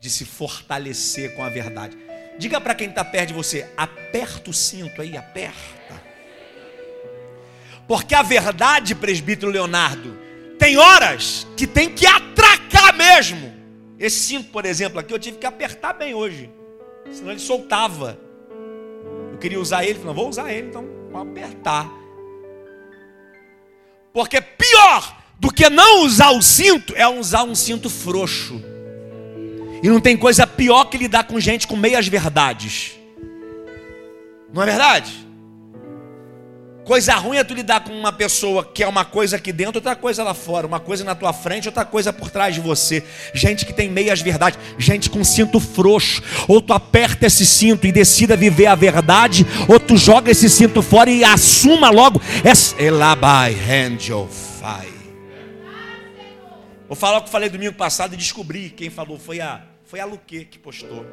de 0.00 0.08
se 0.08 0.24
fortalecer 0.24 1.34
com 1.36 1.44
a 1.44 1.48
verdade. 1.48 1.96
Diga 2.40 2.58
para 2.58 2.74
quem 2.74 2.88
está 2.88 3.04
perto 3.04 3.28
de 3.28 3.34
você, 3.34 3.68
aperta 3.76 4.48
o 4.48 4.54
cinto 4.54 5.02
aí, 5.02 5.14
aperta. 5.14 6.02
Porque 7.86 8.14
a 8.14 8.22
verdade, 8.22 8.94
presbítero 8.94 9.52
Leonardo, 9.52 10.16
tem 10.58 10.78
horas 10.78 11.46
que 11.54 11.66
tem 11.66 11.94
que 11.94 12.06
atracar 12.06 12.96
mesmo. 12.96 13.52
Esse 13.98 14.20
cinto, 14.20 14.48
por 14.48 14.64
exemplo, 14.64 14.98
aqui 14.98 15.12
eu 15.12 15.18
tive 15.18 15.36
que 15.36 15.44
apertar 15.44 15.92
bem 15.92 16.14
hoje, 16.14 16.50
senão 17.12 17.30
ele 17.30 17.40
soltava. 17.40 18.18
Eu 19.32 19.36
queria 19.36 19.60
usar 19.60 19.84
ele, 19.84 19.98
não 19.98 20.14
vou 20.14 20.30
usar 20.30 20.50
ele, 20.50 20.68
então 20.68 20.88
vou 21.12 21.20
apertar. 21.20 21.90
Porque 24.14 24.40
pior 24.40 25.18
do 25.38 25.52
que 25.52 25.68
não 25.68 26.06
usar 26.06 26.30
o 26.30 26.40
cinto 26.40 26.94
é 26.96 27.06
usar 27.06 27.42
um 27.42 27.54
cinto 27.54 27.90
frouxo. 27.90 28.69
E 29.82 29.88
não 29.88 30.00
tem 30.00 30.16
coisa 30.16 30.46
pior 30.46 30.84
que 30.84 30.98
lidar 30.98 31.24
com 31.24 31.40
gente 31.40 31.66
com 31.66 31.76
meias 31.76 32.06
verdades. 32.06 32.92
Não 34.52 34.62
é 34.62 34.66
verdade? 34.66 35.30
Coisa 36.84 37.14
ruim 37.14 37.36
é 37.36 37.44
tu 37.44 37.54
lidar 37.54 37.84
com 37.84 37.92
uma 37.92 38.12
pessoa 38.12 38.64
que 38.64 38.82
é 38.82 38.88
uma 38.88 39.04
coisa 39.04 39.36
aqui 39.36 39.52
dentro, 39.52 39.76
outra 39.76 39.94
coisa 39.94 40.24
lá 40.24 40.34
fora, 40.34 40.66
uma 40.66 40.80
coisa 40.80 41.04
na 41.04 41.14
tua 41.14 41.32
frente, 41.32 41.68
outra 41.68 41.84
coisa 41.84 42.12
por 42.12 42.30
trás 42.30 42.54
de 42.54 42.60
você. 42.60 43.04
Gente 43.32 43.64
que 43.64 43.72
tem 43.72 43.88
meias 43.88 44.20
verdades, 44.20 44.58
gente 44.76 45.08
com 45.08 45.22
cinto 45.22 45.60
frouxo. 45.60 46.20
Ou 46.48 46.60
tu 46.60 46.72
aperta 46.72 47.26
esse 47.26 47.46
cinto 47.46 47.86
e 47.86 47.92
decida 47.92 48.36
viver 48.36 48.66
a 48.66 48.74
verdade, 48.74 49.46
ou 49.68 49.78
tu 49.78 49.96
joga 49.96 50.32
esse 50.32 50.50
cinto 50.50 50.82
fora 50.82 51.10
e 51.10 51.22
assuma 51.22 51.90
logo. 51.90 52.20
Elabai 52.76 53.54
Angel 53.54 54.28
Fire. 54.28 55.00
Vou 56.88 56.96
falar 56.96 57.18
o 57.18 57.22
que 57.22 57.30
falei 57.30 57.48
domingo 57.48 57.74
passado 57.74 58.14
e 58.14 58.16
descobri 58.16 58.68
quem 58.68 58.90
falou 58.90 59.16
foi 59.16 59.40
a 59.40 59.69
foi 59.90 59.98
a 59.98 60.04
Luque 60.04 60.44
que 60.44 60.56
postou. 60.56 61.04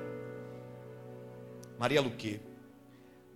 Maria 1.79 1.99
Luque, 1.99 2.39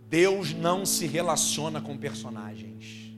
Deus 0.08 0.54
não 0.54 0.86
se 0.86 1.08
relaciona 1.08 1.82
com 1.82 1.98
personagens. 1.98 3.12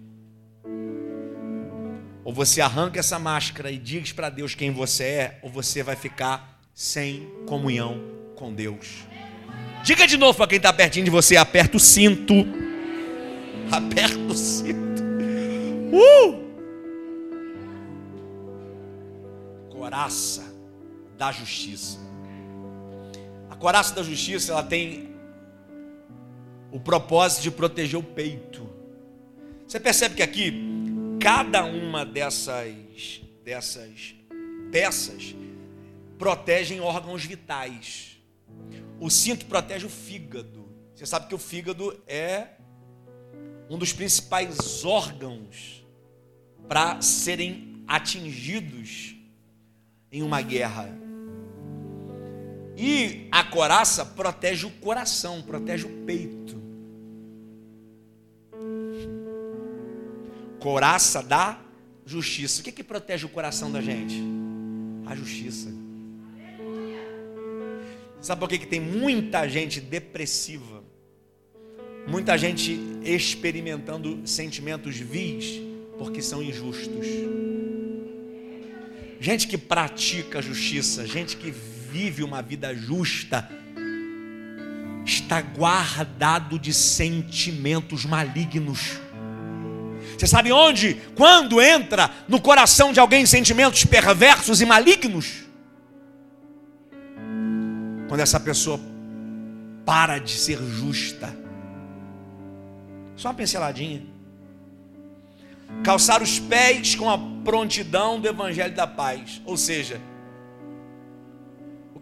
Ou 2.23 2.33
você 2.33 2.61
arranca 2.61 2.97
essa 2.97 3.19
máscara 3.19 3.69
e 3.69 3.77
diz 3.77 4.13
para 4.13 4.29
Deus 4.29 4.55
quem 4.55 4.71
você 4.71 5.03
é, 5.03 5.39
ou 5.43 5.49
você 5.49 5.83
vai 5.83 5.97
ficar 5.97 6.61
sem 6.73 7.29
comunhão 7.45 8.01
com 8.37 8.53
Deus. 8.53 9.03
Diga 9.83 10.07
de 10.07 10.15
novo 10.15 10.37
para 10.37 10.47
quem 10.47 10.55
está 10.57 10.71
pertinho 10.71 11.03
de 11.03 11.11
você: 11.11 11.35
aperta 11.35 11.75
o 11.75 11.79
cinto. 11.79 12.33
Aperta 13.69 14.17
o 14.17 14.33
cinto. 14.33 15.03
Uh! 15.91 16.41
Coraça 19.69 20.55
da 21.17 21.29
justiça. 21.33 22.12
Coraça 23.63 23.95
da 23.95 24.03
justiça, 24.03 24.51
ela 24.51 24.61
tem 24.61 25.15
o 26.69 26.81
propósito 26.81 27.43
de 27.43 27.49
proteger 27.49 27.97
o 27.97 28.03
peito. 28.03 28.69
Você 29.65 29.79
percebe 29.79 30.15
que 30.15 30.21
aqui 30.21 30.53
cada 31.17 31.63
uma 31.63 32.05
dessas 32.05 33.21
dessas 33.41 34.15
peças 34.69 35.33
protegem 36.19 36.81
órgãos 36.81 37.23
vitais. 37.23 38.17
O 38.99 39.09
cinto 39.09 39.45
protege 39.45 39.85
o 39.85 39.89
fígado. 39.89 40.67
Você 40.93 41.05
sabe 41.05 41.29
que 41.29 41.35
o 41.35 41.39
fígado 41.39 41.97
é 42.05 42.47
um 43.69 43.77
dos 43.77 43.93
principais 43.93 44.83
órgãos 44.83 45.85
para 46.67 47.01
serem 47.01 47.81
atingidos 47.87 49.15
em 50.11 50.21
uma 50.21 50.41
guerra. 50.41 51.02
E 52.75 53.27
a 53.31 53.43
coraça 53.43 54.05
protege 54.05 54.65
o 54.65 54.71
coração, 54.71 55.41
protege 55.41 55.85
o 55.85 56.05
peito. 56.05 56.61
Coraça 60.59 61.21
da 61.21 61.59
justiça. 62.05 62.61
O 62.61 62.63
que, 62.63 62.71
que 62.71 62.83
protege 62.83 63.25
o 63.25 63.29
coração 63.29 63.71
da 63.71 63.81
gente? 63.81 64.15
A 65.05 65.15
justiça. 65.15 65.69
Sabe 68.21 68.39
por 68.39 68.49
que, 68.49 68.57
que 68.57 68.67
tem 68.67 68.79
muita 68.79 69.47
gente 69.47 69.81
depressiva? 69.81 70.83
Muita 72.07 72.37
gente 72.37 72.79
experimentando 73.03 74.25
sentimentos 74.25 74.97
vis 74.97 75.61
porque 75.97 76.21
são 76.21 76.41
injustos. 76.41 77.05
Gente 79.19 79.47
que 79.47 79.57
pratica 79.57 80.39
a 80.39 80.41
justiça, 80.41 81.05
gente 81.05 81.37
que 81.37 81.53
vive 81.93 82.23
uma 82.23 82.41
vida 82.41 82.73
justa, 82.73 83.47
está 85.05 85.39
guardado 85.41 86.57
de 86.57 86.73
sentimentos 86.73 88.03
malignos. 88.03 88.99
Você 90.17 90.25
sabe 90.25 90.51
onde? 90.51 90.95
Quando 91.15 91.61
entra 91.61 92.09
no 92.27 92.41
coração 92.41 92.91
de 92.91 92.99
alguém 92.99 93.27
sentimentos 93.27 93.85
perversos 93.85 94.59
e 94.59 94.65
malignos? 94.65 95.43
Quando 98.07 98.21
essa 98.21 98.39
pessoa 98.39 98.79
para 99.85 100.17
de 100.17 100.31
ser 100.31 100.57
justa. 100.57 101.35
Só 103.15 103.27
uma 103.27 103.35
pinceladinha. 103.35 104.01
Calçar 105.83 106.23
os 106.23 106.39
pés 106.39 106.95
com 106.95 107.09
a 107.09 107.19
prontidão 107.43 108.19
do 108.19 108.27
evangelho 108.27 108.73
da 108.73 108.87
paz. 108.87 109.41
Ou 109.45 109.57
seja, 109.57 110.01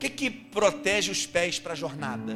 que 0.01 0.09
que 0.09 0.29
protege 0.29 1.11
os 1.11 1.25
pés 1.25 1.59
para 1.59 1.73
a 1.73 1.75
jornada? 1.75 2.35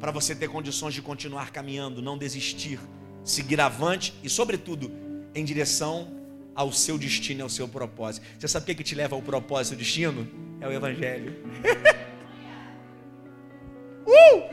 Para 0.00 0.10
você 0.10 0.34
ter 0.34 0.48
condições 0.48 0.94
de 0.94 1.02
continuar 1.02 1.50
caminhando, 1.50 2.02
não 2.02 2.18
desistir 2.18 2.80
seguir 3.24 3.60
avante 3.60 4.14
e, 4.22 4.28
sobretudo, 4.28 4.92
em 5.34 5.44
direção 5.44 6.20
ao 6.54 6.70
seu 6.72 6.98
destino 6.98 7.40
e 7.40 7.42
ao 7.42 7.48
seu 7.48 7.66
propósito. 7.66 8.26
Você 8.38 8.46
sabe 8.48 8.64
o 8.64 8.66
que, 8.66 8.74
que 8.76 8.84
te 8.84 8.94
leva 8.94 9.14
ao 9.14 9.22
propósito 9.22 9.72
e 9.72 9.74
ao 9.74 9.78
destino? 9.78 10.28
É 10.60 10.68
o 10.68 10.72
Evangelho. 10.72 11.34
uh! 14.06 14.50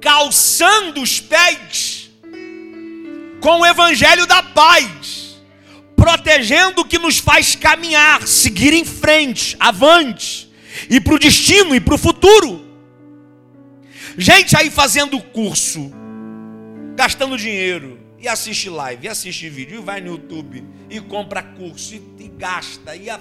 Calçando 0.00 1.02
os 1.02 1.20
pés 1.20 2.10
com 3.40 3.60
o 3.60 3.66
Evangelho 3.66 4.26
da 4.26 4.42
paz, 4.42 5.29
protegendo 6.10 6.80
o 6.80 6.84
que 6.84 6.98
nos 6.98 7.18
faz 7.18 7.54
caminhar, 7.54 8.26
seguir 8.26 8.72
em 8.72 8.84
frente, 8.84 9.56
avante, 9.60 10.50
e 10.88 11.00
para 11.00 11.14
o 11.14 11.18
destino 11.18 11.74
e 11.74 11.80
para 11.80 11.94
o 11.94 11.98
futuro. 11.98 12.64
Gente 14.18 14.56
aí 14.56 14.70
fazendo 14.70 15.20
curso, 15.20 15.92
gastando 16.96 17.38
dinheiro, 17.38 18.00
e 18.18 18.26
assiste 18.26 18.68
live, 18.68 19.06
e 19.06 19.08
assiste 19.08 19.48
vídeo, 19.48 19.78
e 19.78 19.84
vai 19.84 20.00
no 20.00 20.08
YouTube, 20.08 20.64
e 20.90 21.00
compra 21.00 21.42
curso, 21.42 21.94
e, 21.94 22.02
e 22.18 22.28
gasta, 22.28 22.96
e 22.96 23.08
a... 23.08 23.20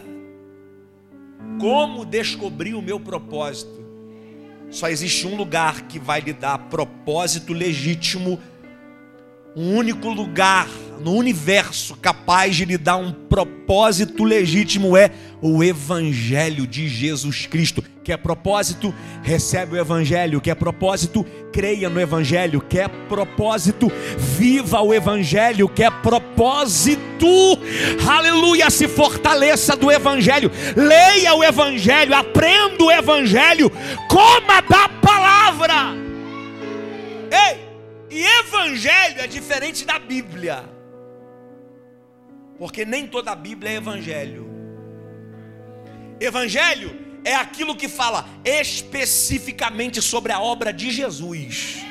como 1.59 2.03
descobrir 2.03 2.73
o 2.73 2.81
meu 2.81 2.99
propósito? 2.99 3.79
Só 4.71 4.89
existe 4.89 5.27
um 5.27 5.35
lugar 5.35 5.83
que 5.83 5.99
vai 5.99 6.21
lhe 6.21 6.33
dar 6.33 6.57
propósito 6.57 7.53
legítimo, 7.53 8.39
um 9.55 9.75
único 9.75 10.09
lugar 10.09 10.67
no 10.99 11.13
universo 11.13 11.95
capaz 11.95 12.55
de 12.55 12.65
lhe 12.65 12.77
dar 12.77 12.97
um 12.97 13.11
propósito 13.11 14.23
legítimo 14.23 14.97
é 14.97 15.11
o 15.41 15.63
Evangelho 15.63 16.67
de 16.67 16.87
Jesus 16.87 17.45
Cristo. 17.45 17.83
Quer 18.03 18.17
propósito? 18.17 18.93
Recebe 19.21 19.75
o 19.75 19.79
Evangelho. 19.79 20.41
Quer 20.41 20.55
propósito? 20.55 21.23
Creia 21.53 21.89
no 21.89 21.99
Evangelho. 21.99 22.59
Quer 22.59 22.89
propósito? 23.07 23.91
Viva 24.17 24.81
o 24.81 24.93
Evangelho. 24.93 25.69
Quer 25.69 25.91
propósito? 26.01 26.99
Aleluia! 28.07 28.69
Se 28.69 28.87
fortaleça 28.87 29.75
do 29.75 29.91
Evangelho. 29.91 30.51
Leia 30.75 31.33
o 31.35 31.43
Evangelho. 31.43 32.15
Aprenda 32.15 32.83
o 32.83 32.91
Evangelho. 32.91 33.71
Coma 34.09 34.61
da 34.67 34.89
palavra. 34.89 35.95
Ei! 37.31 37.69
E 38.09 38.23
Evangelho 38.39 39.21
é 39.21 39.27
diferente 39.27 39.85
da 39.85 39.99
Bíblia. 39.99 40.78
Porque 42.59 42.85
nem 42.85 43.07
toda 43.07 43.31
a 43.31 43.35
Bíblia 43.35 43.71
é 43.71 43.75
Evangelho. 43.75 44.47
Evangelho 46.19 46.95
é 47.23 47.33
aquilo 47.33 47.75
que 47.75 47.87
fala 47.87 48.27
especificamente 48.43 50.01
sobre 50.01 50.31
a 50.31 50.39
obra 50.39 50.71
de 50.71 50.91
Jesus. 50.91 51.88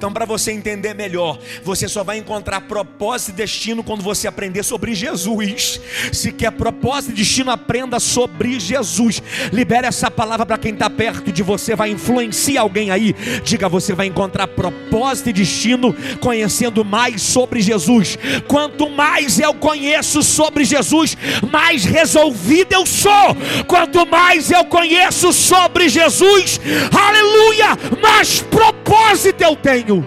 Então, 0.00 0.10
para 0.10 0.24
você 0.24 0.50
entender 0.50 0.94
melhor, 0.94 1.38
você 1.62 1.86
só 1.86 2.02
vai 2.02 2.16
encontrar 2.16 2.62
propósito 2.62 3.32
e 3.32 3.34
destino 3.34 3.84
quando 3.84 4.00
você 4.00 4.26
aprender 4.26 4.62
sobre 4.62 4.94
Jesus. 4.94 5.78
Se 6.10 6.32
quer 6.32 6.52
propósito 6.52 7.10
e 7.10 7.16
destino, 7.16 7.50
aprenda 7.50 8.00
sobre 8.00 8.58
Jesus. 8.58 9.22
Libere 9.52 9.86
essa 9.86 10.10
palavra 10.10 10.46
para 10.46 10.56
quem 10.56 10.72
está 10.72 10.88
perto 10.88 11.30
de 11.30 11.42
você, 11.42 11.76
vai 11.76 11.90
influenciar 11.90 12.62
alguém 12.62 12.90
aí. 12.90 13.14
Diga, 13.44 13.68
você 13.68 13.92
vai 13.92 14.06
encontrar 14.06 14.46
propósito 14.46 15.28
e 15.28 15.34
destino 15.34 15.94
conhecendo 16.18 16.82
mais 16.82 17.20
sobre 17.20 17.60
Jesus. 17.60 18.18
Quanto 18.48 18.88
mais 18.88 19.38
eu 19.38 19.52
conheço 19.52 20.22
sobre 20.22 20.64
Jesus, 20.64 21.14
mais 21.52 21.84
resolvido 21.84 22.72
eu 22.72 22.86
sou. 22.86 23.36
Quanto 23.66 24.06
mais 24.06 24.50
eu 24.50 24.64
conheço 24.64 25.30
sobre 25.30 25.90
Jesus, 25.90 26.58
aleluia, 26.90 27.76
mais 28.00 28.40
propósito 28.40 28.79
eu 29.50 29.56
tenho. 29.56 30.04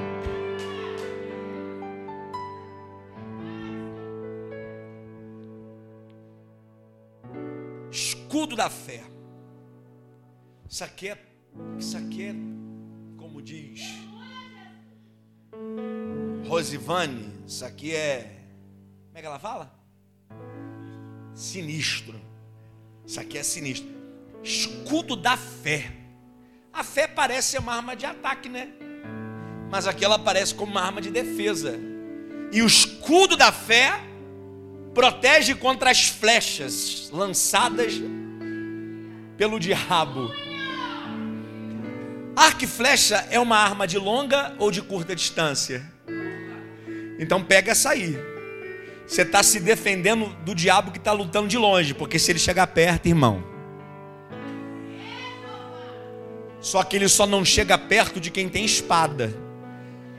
Escudo 7.91 8.55
da 8.55 8.69
fé. 8.69 9.03
Isso 10.69 10.83
aqui 10.83 11.09
é, 11.09 11.17
isso 11.77 11.97
aqui 11.97 12.23
é, 12.23 12.35
como 13.17 13.41
diz 13.41 13.81
Rosivane, 16.47 17.31
isso 17.45 17.63
aqui 17.63 17.93
é, 17.93 18.41
como 19.07 19.17
é 19.17 19.21
que 19.21 19.27
ela 19.27 19.39
fala? 19.39 19.71
Sinistro. 21.35 22.19
Isso 23.05 23.19
aqui 23.19 23.37
é 23.37 23.43
sinistro. 23.43 23.89
Escudo 24.43 25.15
da 25.15 25.37
fé. 25.37 26.02
A 26.73 26.83
fé 26.83 27.07
parece 27.07 27.51
ser 27.51 27.59
uma 27.59 27.75
arma 27.75 27.95
de 27.95 28.05
ataque, 28.05 28.49
né? 28.49 28.69
mas 29.73 29.87
aqui 29.87 30.05
ela 30.05 30.17
aparece 30.17 30.53
como 30.53 30.71
uma 30.71 30.83
arma 30.83 31.01
de 31.01 31.09
defesa. 31.09 31.79
E 32.51 32.61
o 32.61 32.67
escudo 32.67 33.35
da 33.35 33.51
fé 33.51 33.99
protege 34.93 35.55
contra 35.55 35.89
as 35.89 36.09
flechas 36.09 37.09
lançadas 37.11 37.95
pelo 39.35 39.59
diabo. 39.59 40.31
Arco 42.35 42.65
e 42.65 42.67
flecha 42.67 43.27
é 43.31 43.39
uma 43.39 43.57
arma 43.57 43.87
de 43.87 43.97
longa 43.97 44.53
ou 44.59 44.69
de 44.69 44.79
curta 44.79 45.15
distância? 45.15 45.83
Então 47.17 47.43
pega 47.43 47.71
essa 47.71 47.89
aí. 47.89 48.15
Você 49.07 49.23
está 49.23 49.41
se 49.41 49.59
defendendo 49.59 50.27
do 50.45 50.53
diabo 50.53 50.91
que 50.91 50.99
está 50.99 51.13
lutando 51.13 51.47
de 51.47 51.57
longe, 51.57 51.95
porque 51.95 52.19
se 52.19 52.31
ele 52.31 52.37
chegar 52.37 52.67
perto, 52.67 53.07
irmão, 53.07 53.43
Só 56.63 56.81
que 56.81 56.95
ele 56.95 57.09
só 57.09 57.27
não 57.27 57.43
chega 57.43 57.77
perto 57.77 58.21
de 58.21 58.31
quem 58.31 58.47
tem 58.47 58.63
espada. 58.63 59.35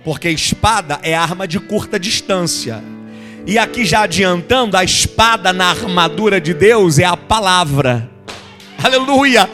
Porque 0.05 0.29
espada 0.29 1.01
é 1.03 1.15
arma 1.15 1.49
de 1.49 1.59
curta 1.59 1.99
distância. 1.99 2.85
E 3.47 3.57
aqui 3.57 3.83
já 3.87 4.03
adiantando, 4.03 4.77
a 4.77 4.85
espada 4.85 5.55
na 5.55 5.71
armadura 5.71 6.39
de 6.39 6.53
Deus 6.53 6.99
é 6.99 7.05
a 7.05 7.17
palavra. 7.17 8.11
Aleluia! 8.83 9.49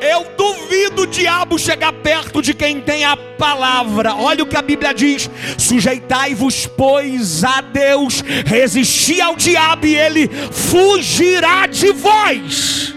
Eu 0.00 0.24
duvido 0.36 1.02
o 1.02 1.06
diabo 1.08 1.58
chegar 1.58 1.92
perto 1.92 2.40
de 2.40 2.54
quem 2.54 2.80
tem 2.80 3.04
a 3.04 3.16
palavra. 3.16 4.14
Olha 4.14 4.44
o 4.44 4.46
que 4.46 4.56
a 4.56 4.62
Bíblia 4.62 4.94
diz: 4.94 5.28
sujeitai-vos, 5.58 6.68
pois, 6.68 7.42
a 7.42 7.60
Deus, 7.60 8.22
resisti 8.46 9.20
ao 9.20 9.34
diabo 9.34 9.84
e 9.84 9.96
ele 9.96 10.28
fugirá 10.52 11.66
de 11.66 11.90
vós. 11.90 12.95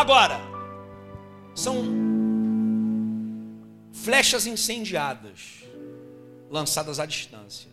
Agora, 0.00 0.40
são 1.54 1.84
flechas 3.92 4.46
incendiadas 4.46 5.62
lançadas 6.48 6.98
à 6.98 7.04
distância. 7.04 7.68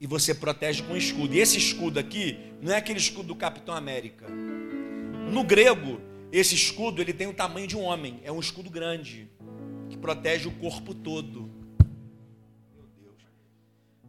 E 0.00 0.06
você 0.06 0.32
protege 0.32 0.84
com 0.84 0.96
escudo. 0.96 1.34
E 1.34 1.40
esse 1.40 1.58
escudo 1.58 1.98
aqui 1.98 2.38
não 2.62 2.72
é 2.72 2.76
aquele 2.76 3.00
escudo 3.00 3.26
do 3.26 3.34
Capitão 3.34 3.74
América. 3.74 4.28
No 4.28 5.42
grego, 5.42 6.00
esse 6.30 6.54
escudo 6.54 7.02
ele 7.02 7.12
tem 7.12 7.26
o 7.26 7.34
tamanho 7.34 7.66
de 7.66 7.76
um 7.76 7.82
homem. 7.82 8.20
É 8.22 8.30
um 8.30 8.38
escudo 8.38 8.70
grande 8.70 9.28
que 9.88 9.98
protege 9.98 10.46
o 10.46 10.52
corpo 10.52 10.94
todo. 10.94 11.50
Meu 12.72 12.86
Deus. 12.96 13.24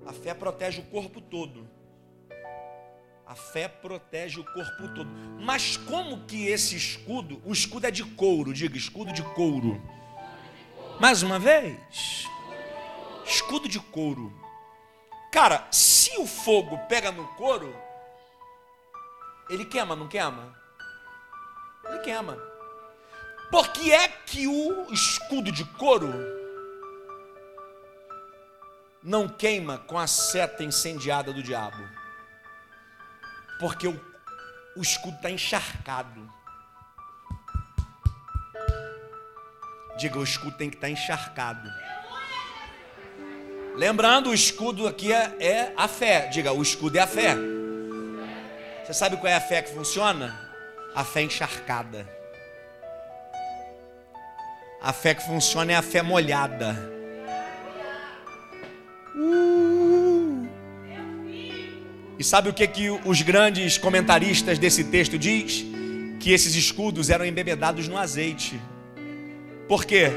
A 0.06 0.14
fé 0.14 0.36
protege 0.36 0.80
o 0.80 0.84
corpo 0.84 1.20
todo. 1.22 1.68
A 3.32 3.36
fé 3.36 3.70
protege 3.70 4.42
o 4.42 4.44
corpo 4.44 4.90
todo. 4.94 5.10
Mas 5.40 5.78
como 5.78 6.26
que 6.26 6.48
esse 6.48 6.76
escudo, 6.76 7.42
o 7.46 7.54
escudo 7.54 7.88
é 7.88 7.92
de 7.92 8.04
couro, 8.04 8.54
diga, 8.54 8.76
escudo 8.76 9.14
de 9.14 9.24
couro. 9.24 9.82
Mais 11.00 11.24
uma 11.24 11.40
vez. 11.40 12.28
Escudo 13.26 13.70
de 13.70 13.80
couro. 13.80 14.38
Cara, 15.32 15.66
se 15.72 16.18
o 16.18 16.28
fogo 16.28 16.78
pega 16.90 17.10
no 17.10 17.26
couro, 17.36 17.74
ele 19.50 19.64
queima, 19.64 19.96
não 19.96 20.10
queima? 20.10 20.54
Ele 21.86 22.00
queima. 22.00 22.38
Por 23.50 23.70
que 23.70 23.94
é 23.94 24.10
que 24.10 24.46
o 24.46 24.92
escudo 24.92 25.54
de 25.54 25.64
couro 25.64 26.12
não 29.02 29.30
queima 29.30 29.78
com 29.78 29.98
a 29.98 30.06
seta 30.06 30.66
incendiada 30.66 31.32
do 31.32 31.42
diabo? 31.42 32.01
Porque 33.62 33.88
o, 33.88 34.02
o 34.76 34.82
escudo 34.82 35.16
está 35.18 35.30
encharcado. 35.30 36.28
Diga, 40.00 40.18
o 40.18 40.24
escudo 40.24 40.58
tem 40.58 40.68
que 40.68 40.78
estar 40.78 40.88
tá 40.88 40.92
encharcado. 40.92 41.70
Lembrando, 43.76 44.32
o 44.32 44.34
escudo 44.34 44.88
aqui 44.88 45.14
é, 45.14 45.36
é, 45.40 45.74
a 45.78 45.88
fé. 45.88 46.28
Diga, 46.28 46.52
o 46.52 46.62
escudo 46.64 46.98
é 46.98 47.02
a 47.02 47.08
fé. 47.08 47.36
Você 48.84 48.96
sabe 48.96 49.16
qual 49.18 49.32
é 49.32 49.36
a 49.36 49.42
fé 49.42 49.62
que 49.62 49.72
funciona? 49.72 50.36
A 50.96 51.04
fé 51.04 51.22
encharcada. 51.22 52.10
A 54.82 54.92
fé 54.92 55.14
que 55.14 55.24
funciona 55.24 55.74
é 55.74 55.76
a 55.76 55.84
fé 55.84 56.02
molhada. 56.02 56.76
Uh. 59.16 59.41
E 62.22 62.24
sabe 62.24 62.50
o 62.50 62.54
que, 62.54 62.68
que 62.68 62.88
os 63.04 63.22
grandes 63.24 63.80
comentaristas 63.80 64.60
desse 64.60 64.84
texto 64.84 65.18
diz? 65.18 65.66
Que 66.20 66.32
esses 66.32 66.54
escudos 66.54 67.10
eram 67.10 67.26
embebedados 67.26 67.88
no 67.88 67.98
azeite. 67.98 68.62
Por 69.68 69.84
quê? 69.84 70.12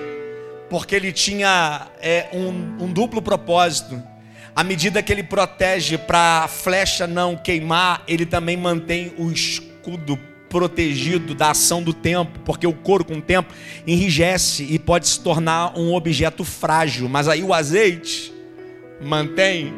porque 0.69 0.95
ele 0.95 1.13
tinha 1.13 1.89
é, 2.01 2.29
um, 2.33 2.85
um 2.85 2.93
duplo 2.93 3.23
propósito. 3.23 4.03
À 4.57 4.65
medida 4.65 5.03
que 5.03 5.13
ele 5.13 5.23
protege 5.23 5.97
para 5.97 6.45
a 6.45 6.49
flecha 6.49 7.07
não 7.07 7.37
queimar, 7.37 8.03
ele 8.07 8.27
também 8.27 8.57
mantém 8.57 9.13
o 9.17 9.31
escudo 9.31 10.19
protegido 10.49 11.35
da 11.35 11.51
ação 11.51 11.83
do 11.83 11.95
tempo, 11.95 12.39
porque 12.45 12.67
o 12.67 12.73
couro 12.73 13.05
com 13.05 13.15
o 13.15 13.23
tempo 13.23 13.55
enrijece 13.87 14.67
e 14.69 14.79
pode 14.79 15.09
se 15.09 15.21
tornar 15.21 15.79
um 15.79 15.95
objeto 15.95 16.45
frágil. 16.45 17.09
Mas 17.09 17.29
aí 17.29 17.43
o 17.43 17.55
azeite 17.55 18.33
mantém 19.01 19.73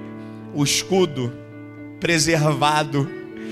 o 0.54 0.64
escudo 0.64 1.45
preservado. 2.06 3.10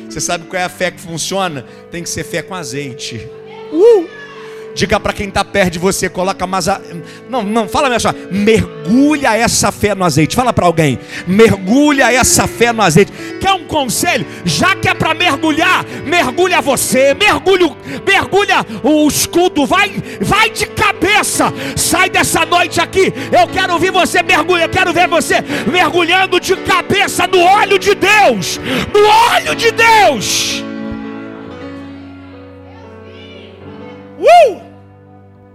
Você 0.08 0.20
sabe 0.20 0.46
qual 0.46 0.62
é 0.62 0.64
a 0.64 0.68
fé 0.68 0.88
que 0.92 1.00
funciona? 1.00 1.62
Tem 1.90 2.04
que 2.04 2.08
ser 2.08 2.22
fé 2.22 2.40
com 2.40 2.54
azeite. 2.54 3.28
Uh! 3.72 4.23
Diga 4.74 4.98
para 4.98 5.12
quem 5.12 5.28
está 5.28 5.44
perto 5.44 5.74
de 5.74 5.78
você, 5.78 6.08
coloca 6.08 6.46
mais 6.46 6.68
a... 6.68 6.80
Não, 7.30 7.44
não, 7.44 7.68
fala 7.68 7.98
senhora. 7.98 8.18
Mergulha 8.30 9.36
essa 9.36 9.70
fé 9.70 9.94
no 9.94 10.04
azeite. 10.04 10.34
Fala 10.34 10.52
para 10.52 10.66
alguém. 10.66 10.98
Mergulha 11.26 12.12
essa 12.12 12.48
fé 12.48 12.72
no 12.72 12.82
azeite. 12.82 13.12
Quer 13.40 13.52
um 13.52 13.64
conselho? 13.64 14.26
Já 14.44 14.74
que 14.74 14.88
é 14.88 14.94
para 14.94 15.14
mergulhar, 15.14 15.84
mergulha 16.04 16.60
você, 16.60 17.14
mergulha, 17.14 17.70
mergulha 18.04 18.66
o 18.82 19.06
escudo, 19.06 19.64
vai, 19.64 20.02
vai 20.20 20.50
de 20.50 20.66
cabeça. 20.66 21.52
Sai 21.76 22.10
dessa 22.10 22.44
noite 22.44 22.80
aqui. 22.80 23.12
Eu 23.30 23.46
quero 23.46 23.74
ouvir 23.74 23.92
você 23.92 24.22
mergulhar, 24.22 24.66
eu 24.66 24.72
quero 24.72 24.92
ver 24.92 25.06
você 25.06 25.36
mergulhando 25.70 26.40
de 26.40 26.56
cabeça 26.56 27.26
no 27.26 27.40
óleo 27.40 27.78
de 27.78 27.94
Deus. 27.94 28.58
No 28.92 29.06
óleo 29.34 29.54
de 29.54 29.70
Deus. 29.70 30.64
Uh! 34.18 34.63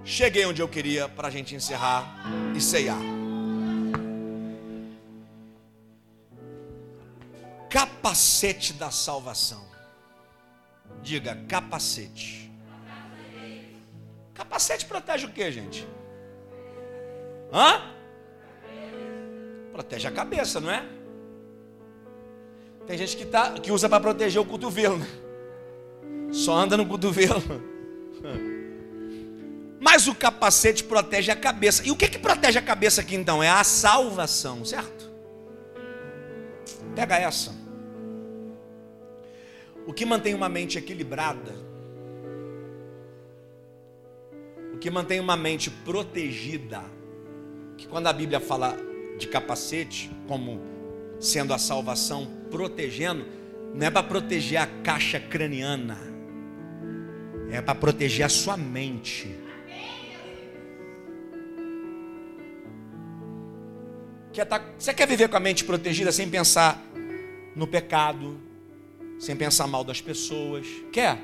Cheguei 0.09 0.43
onde 0.43 0.59
eu 0.59 0.67
queria 0.67 1.07
para 1.07 1.27
a 1.27 1.31
gente 1.31 1.53
encerrar 1.53 2.03
e 2.55 2.59
ceiar. 2.59 2.97
Capacete 7.69 8.73
da 8.73 8.89
salvação. 8.89 9.63
Diga 11.03 11.35
capacete. 11.47 12.51
Capacete 14.33 14.87
protege 14.87 15.27
o 15.27 15.31
que, 15.31 15.51
gente? 15.51 15.87
Hã? 17.53 17.93
Protege 19.71 20.07
a 20.07 20.11
cabeça, 20.11 20.59
não 20.59 20.71
é? 20.71 20.89
Tem 22.87 22.97
gente 22.97 23.15
que, 23.15 23.25
tá, 23.27 23.51
que 23.59 23.71
usa 23.71 23.87
para 23.87 23.99
proteger 23.99 24.41
o 24.41 24.45
cotovelo, 24.45 24.97
né? 24.97 25.07
Só 26.31 26.55
anda 26.55 26.75
no 26.75 26.87
cotovelo. 26.87 27.77
Mas 29.79 30.07
o 30.07 30.15
capacete 30.15 30.83
protege 30.83 31.31
a 31.31 31.35
cabeça. 31.35 31.81
E 31.85 31.91
o 31.91 31.95
que, 31.95 32.07
que 32.07 32.19
protege 32.19 32.59
a 32.59 32.61
cabeça 32.61 33.01
aqui 33.01 33.15
então? 33.15 33.41
É 33.41 33.49
a 33.49 33.63
salvação, 33.63 34.65
certo? 34.65 35.09
Pega 36.95 37.17
essa. 37.17 37.55
O 39.87 39.93
que 39.93 40.05
mantém 40.05 40.33
uma 40.33 40.49
mente 40.49 40.77
equilibrada, 40.77 41.55
o 44.73 44.77
que 44.77 44.91
mantém 44.91 45.19
uma 45.19 45.37
mente 45.37 45.71
protegida, 45.71 46.83
que 47.77 47.87
quando 47.87 48.07
a 48.07 48.13
Bíblia 48.13 48.39
fala 48.39 48.77
de 49.17 49.27
capacete, 49.27 50.11
como 50.27 50.61
sendo 51.19 51.53
a 51.53 51.57
salvação 51.57 52.29
protegendo, 52.51 53.25
não 53.73 53.87
é 53.87 53.89
para 53.89 54.03
proteger 54.03 54.59
a 54.59 54.67
caixa 54.67 55.19
craniana, 55.19 55.97
é 57.49 57.61
para 57.61 57.75
proteger 57.75 58.25
a 58.25 58.29
sua 58.29 58.57
mente. 58.57 59.48
Quer 64.39 64.45
tá, 64.45 64.61
você 64.77 64.93
quer 64.93 65.05
viver 65.05 65.27
com 65.27 65.35
a 65.35 65.39
mente 65.41 65.65
protegida 65.65 66.13
sem 66.13 66.29
pensar 66.29 66.81
no 67.57 67.67
pecado, 67.67 68.39
sem 69.19 69.35
pensar 69.35 69.67
mal 69.67 69.83
das 69.83 69.99
pessoas? 69.99 70.65
Quer? 70.93 71.17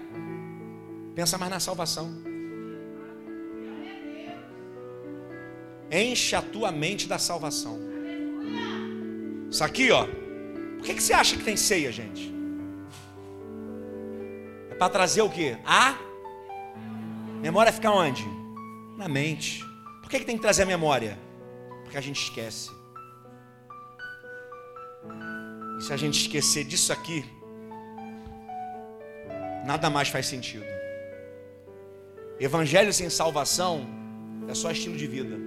Pensa 1.15 1.38
mais 1.38 1.49
na 1.49 1.62
salvação. 1.62 2.13
Enche 5.89 6.36
a 6.36 6.41
tua 6.41 6.73
mente 6.73 7.08
da 7.08 7.17
salvação. 7.17 7.80
Isso 9.49 9.63
aqui, 9.63 9.91
ó. 9.91 10.06
Por 10.78 10.86
que, 10.86 10.95
que 10.95 11.01
você 11.01 11.13
acha 11.13 11.38
que 11.38 11.43
tem 11.45 11.56
ceia, 11.56 11.93
gente? 11.93 12.36
É 14.71 14.75
para 14.75 14.89
trazer 14.89 15.21
o 15.21 15.30
quê? 15.30 15.58
A 15.65 15.97
memória 17.41 17.71
fica 17.71 17.89
onde? 17.89 18.25
Na 18.97 19.08
mente. 19.08 19.63
Por 20.01 20.10
que, 20.10 20.19
que 20.19 20.25
tem 20.25 20.36
que 20.36 20.41
trazer 20.41 20.63
a 20.63 20.65
memória? 20.65 21.17
Porque 21.84 21.97
a 21.97 22.01
gente 22.01 22.21
esquece. 22.21 22.75
E 25.78 25.84
se 25.84 25.92
a 25.94 25.98
gente 25.98 26.20
esquecer 26.22 26.64
disso 26.64 26.92
aqui, 26.94 27.26
nada 29.66 29.90
mais 29.90 30.08
faz 30.08 30.26
sentido. 30.26 30.66
Evangelho 32.40 32.92
sem 32.94 33.10
salvação 33.10 33.88
é 34.48 34.54
só 34.54 34.72
estilo 34.72 34.98
de 34.98 35.08
vida. 35.08 35.38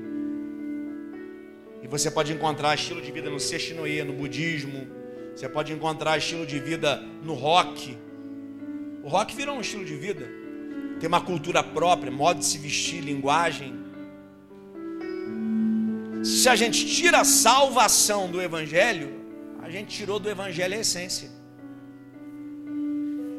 E 1.83 1.87
você 1.87 2.11
pode 2.11 2.33
encontrar 2.33 2.75
estilo 2.75 3.01
de 3.01 3.13
vida 3.13 3.31
no 3.31 3.39
Sexinoe, 3.39 4.03
no 4.03 4.13
budismo. 4.13 4.87
Você 5.35 5.49
pode 5.49 5.73
encontrar 5.73 6.19
estilo 6.19 6.45
de 6.45 6.59
vida 6.59 6.97
no 7.23 7.35
rock. 7.35 7.97
O 9.05 9.09
rock 9.09 9.35
virou 9.37 9.57
um 9.57 9.61
estilo 9.61 9.85
de 9.85 9.97
vida. 9.97 10.29
tem 10.99 11.07
uma 11.07 11.21
cultura 11.21 11.63
própria, 11.63 12.11
modo 12.11 12.41
de 12.41 12.45
se 12.45 12.59
vestir, 12.59 13.01
linguagem. 13.01 13.73
Se 16.25 16.49
a 16.49 16.57
gente 16.57 16.87
tira 16.87 17.21
a 17.21 17.25
salvação 17.25 18.29
do 18.29 18.43
Evangelho, 18.43 19.18
a 19.69 19.71
gente 19.73 19.95
tirou 19.95 20.19
do 20.19 20.31
Evangelho 20.31 20.75
a 20.75 20.81
essência. 20.81 21.31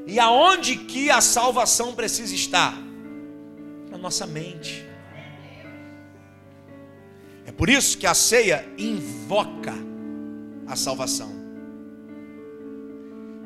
E 0.05 0.19
aonde 0.19 0.75
que 0.75 1.09
a 1.09 1.21
salvação 1.21 1.95
precisa 1.95 2.35
estar? 2.35 2.77
Na 3.89 3.97
nossa 3.97 4.27
mente. 4.27 4.85
É 7.47 7.51
por 7.51 7.67
isso 7.67 7.97
que 7.97 8.05
a 8.05 8.13
ceia 8.13 8.67
invoca 8.77 9.73
a 10.67 10.75
salvação. 10.75 11.31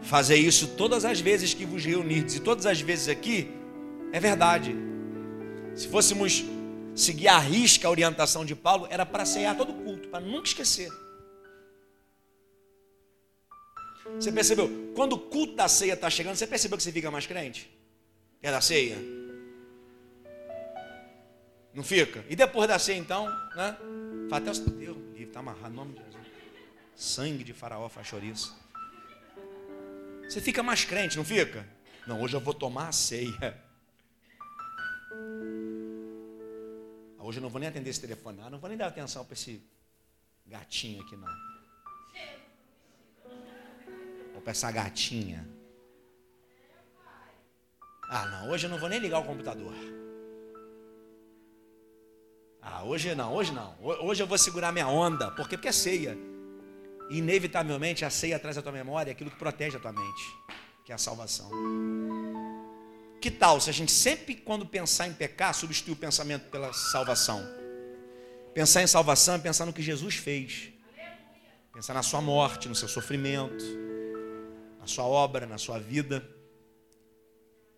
Fazer 0.01 0.35
isso 0.35 0.67
todas 0.75 1.05
as 1.05 1.21
vezes 1.21 1.53
que 1.53 1.65
vos 1.65 1.85
reunirdes, 1.85 2.35
e 2.35 2.39
todas 2.41 2.65
as 2.65 2.81
vezes 2.81 3.07
aqui, 3.07 3.49
é 4.11 4.19
verdade. 4.19 4.75
Se 5.73 5.87
fôssemos 5.87 6.43
seguir 6.93 7.29
a 7.29 7.39
risca 7.39 7.87
a 7.87 7.91
orientação 7.91 8.43
de 8.43 8.55
Paulo, 8.55 8.87
era 8.89 9.05
para 9.05 9.23
ceiar 9.23 9.55
todo 9.55 9.73
culto, 9.73 10.09
para 10.09 10.19
nunca 10.19 10.49
esquecer. 10.49 10.91
Você 14.15 14.31
percebeu? 14.31 14.91
Quando 14.95 15.13
o 15.13 15.19
culto 15.19 15.55
da 15.55 15.67
ceia 15.67 15.93
está 15.93 16.09
chegando, 16.09 16.35
você 16.35 16.47
percebeu 16.47 16.77
que 16.77 16.83
você 16.83 16.91
fica 16.91 17.09
mais 17.09 17.25
crente? 17.25 17.69
É 18.41 18.51
da 18.51 18.61
ceia? 18.61 18.97
Não 21.73 21.83
fica? 21.83 22.23
E 22.29 22.35
depois 22.35 22.67
da 22.67 22.77
ceia, 22.77 22.97
então, 22.97 23.27
né? 23.55 23.77
Fala 24.29 24.41
até 24.41 24.51
o 24.51 24.53
Deus 24.53 24.97
livre, 24.97 25.23
está 25.23 25.39
amarrado, 25.39 25.73
nome 25.73 25.93
de 25.93 26.03
Jesus. 26.03 26.27
Sangue 26.95 27.43
de 27.43 27.53
faraó 27.53 27.89
faz 27.89 28.07
chouriço. 28.07 28.55
Você 30.27 30.39
fica 30.39 30.61
mais 30.61 30.85
crente, 30.85 31.17
não 31.17 31.25
fica? 31.25 31.67
Não, 32.05 32.21
hoje 32.21 32.35
eu 32.35 32.39
vou 32.39 32.53
tomar 32.53 32.89
a 32.89 32.91
ceia. 32.91 33.63
Hoje 37.19 37.39
eu 37.39 37.41
não 37.41 37.49
vou 37.49 37.59
nem 37.59 37.69
atender 37.69 37.89
esse 37.89 38.01
telefone, 38.01 38.37
não 38.51 38.59
vou 38.59 38.67
nem 38.67 38.77
dar 38.77 38.87
atenção 38.87 39.23
para 39.23 39.33
esse 39.33 39.63
gatinho 40.45 41.01
aqui, 41.01 41.15
não. 41.15 41.52
Para 44.43 44.51
essa 44.51 44.71
gatinha. 44.71 45.47
Ah, 48.09 48.25
não, 48.27 48.49
hoje 48.51 48.67
eu 48.67 48.69
não 48.69 48.77
vou 48.77 48.89
nem 48.89 48.99
ligar 48.99 49.19
o 49.19 49.23
computador. 49.23 49.73
Ah, 52.61 52.83
hoje 52.83 53.13
não, 53.15 53.33
hoje 53.33 53.51
não. 53.51 53.75
Hoje 53.81 54.21
eu 54.21 54.27
vou 54.27 54.37
segurar 54.37 54.71
minha 54.71 54.87
onda. 54.87 55.31
Por 55.31 55.49
quê? 55.49 55.57
Porque 55.57 55.67
é 55.67 55.71
ceia. 55.71 56.17
E 57.09 57.17
inevitavelmente 57.17 58.05
a 58.05 58.09
ceia 58.09 58.39
traz 58.39 58.57
à 58.57 58.61
tua 58.61 58.71
memória 58.71 59.11
aquilo 59.11 59.29
que 59.29 59.37
protege 59.37 59.77
a 59.77 59.79
tua 59.79 59.91
mente, 59.91 60.35
que 60.85 60.91
é 60.91 60.95
a 60.95 60.97
salvação. 60.97 61.49
Que 63.19 63.31
tal 63.31 63.59
se 63.59 63.69
a 63.69 63.73
gente 63.73 63.91
sempre, 63.91 64.35
quando 64.35 64.65
pensar 64.65 65.07
em 65.07 65.13
pecar, 65.13 65.53
substituir 65.53 65.93
o 65.93 65.97
pensamento 65.97 66.49
pela 66.49 66.71
salvação? 66.71 67.41
Pensar 68.53 68.83
em 68.83 68.87
salvação 68.87 69.35
é 69.35 69.39
pensar 69.39 69.65
no 69.65 69.73
que 69.73 69.81
Jesus 69.81 70.15
fez. 70.15 70.69
Pensar 71.73 71.93
na 71.93 72.03
sua 72.03 72.21
morte, 72.21 72.69
no 72.69 72.75
seu 72.75 72.87
sofrimento, 72.87 73.63
na 74.83 74.87
sua 74.87 75.05
obra, 75.05 75.45
na 75.45 75.57
sua 75.57 75.79
vida 75.79 76.21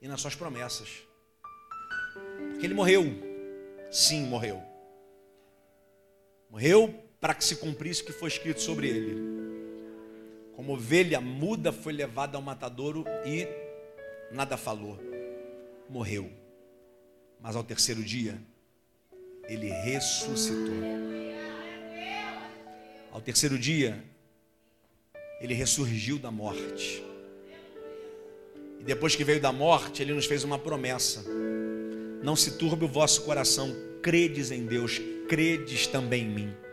e 0.02 0.08
nas 0.08 0.20
suas 0.20 0.34
promessas. 0.34 0.90
Porque 2.50 2.66
ele 2.66 2.74
morreu. 2.74 3.04
Sim, 3.92 4.26
morreu. 4.26 4.60
Morreu 6.50 6.92
para 7.22 7.36
que 7.36 7.46
se 7.46 7.58
cumprisse 7.58 8.02
o 8.02 8.06
que 8.08 8.12
foi 8.12 8.28
escrito 8.28 8.60
sobre 8.60 8.88
ele. 8.90 9.16
Como 10.56 10.74
ovelha 10.74 11.22
muda 11.22 11.72
foi 11.72 11.94
levada 11.94 12.40
ao 12.40 12.42
matadouro 12.42 13.06
e 13.24 13.48
nada 14.34 14.58
falou 14.58 15.00
morreu. 15.88 16.32
Mas 17.40 17.56
ao 17.56 17.64
terceiro 17.64 18.04
dia, 18.04 18.42
ele 19.44 19.70
ressuscitou. 19.70 20.74
Ao 23.12 23.22
terceiro 23.22 23.60
dia, 23.60 24.04
ele 25.46 25.54
ressurgiu 25.54 26.18
da 26.18 26.32
morte. 26.32 27.04
E 28.80 28.84
depois 28.84 29.16
que 29.16 29.24
veio 29.24 29.40
da 29.40 29.52
morte, 29.52 30.02
ele 30.02 30.14
nos 30.14 30.26
fez 30.26 30.44
uma 30.44 30.58
promessa: 30.58 31.24
Não 32.24 32.36
se 32.36 32.58
turbe 32.58 32.86
o 32.86 32.88
vosso 32.88 33.22
coração, 33.22 33.74
credes 34.02 34.52
em 34.52 34.66
Deus, 34.66 35.00
credes 35.30 35.88
também 35.88 36.24
em 36.24 36.30
mim. 36.30 36.65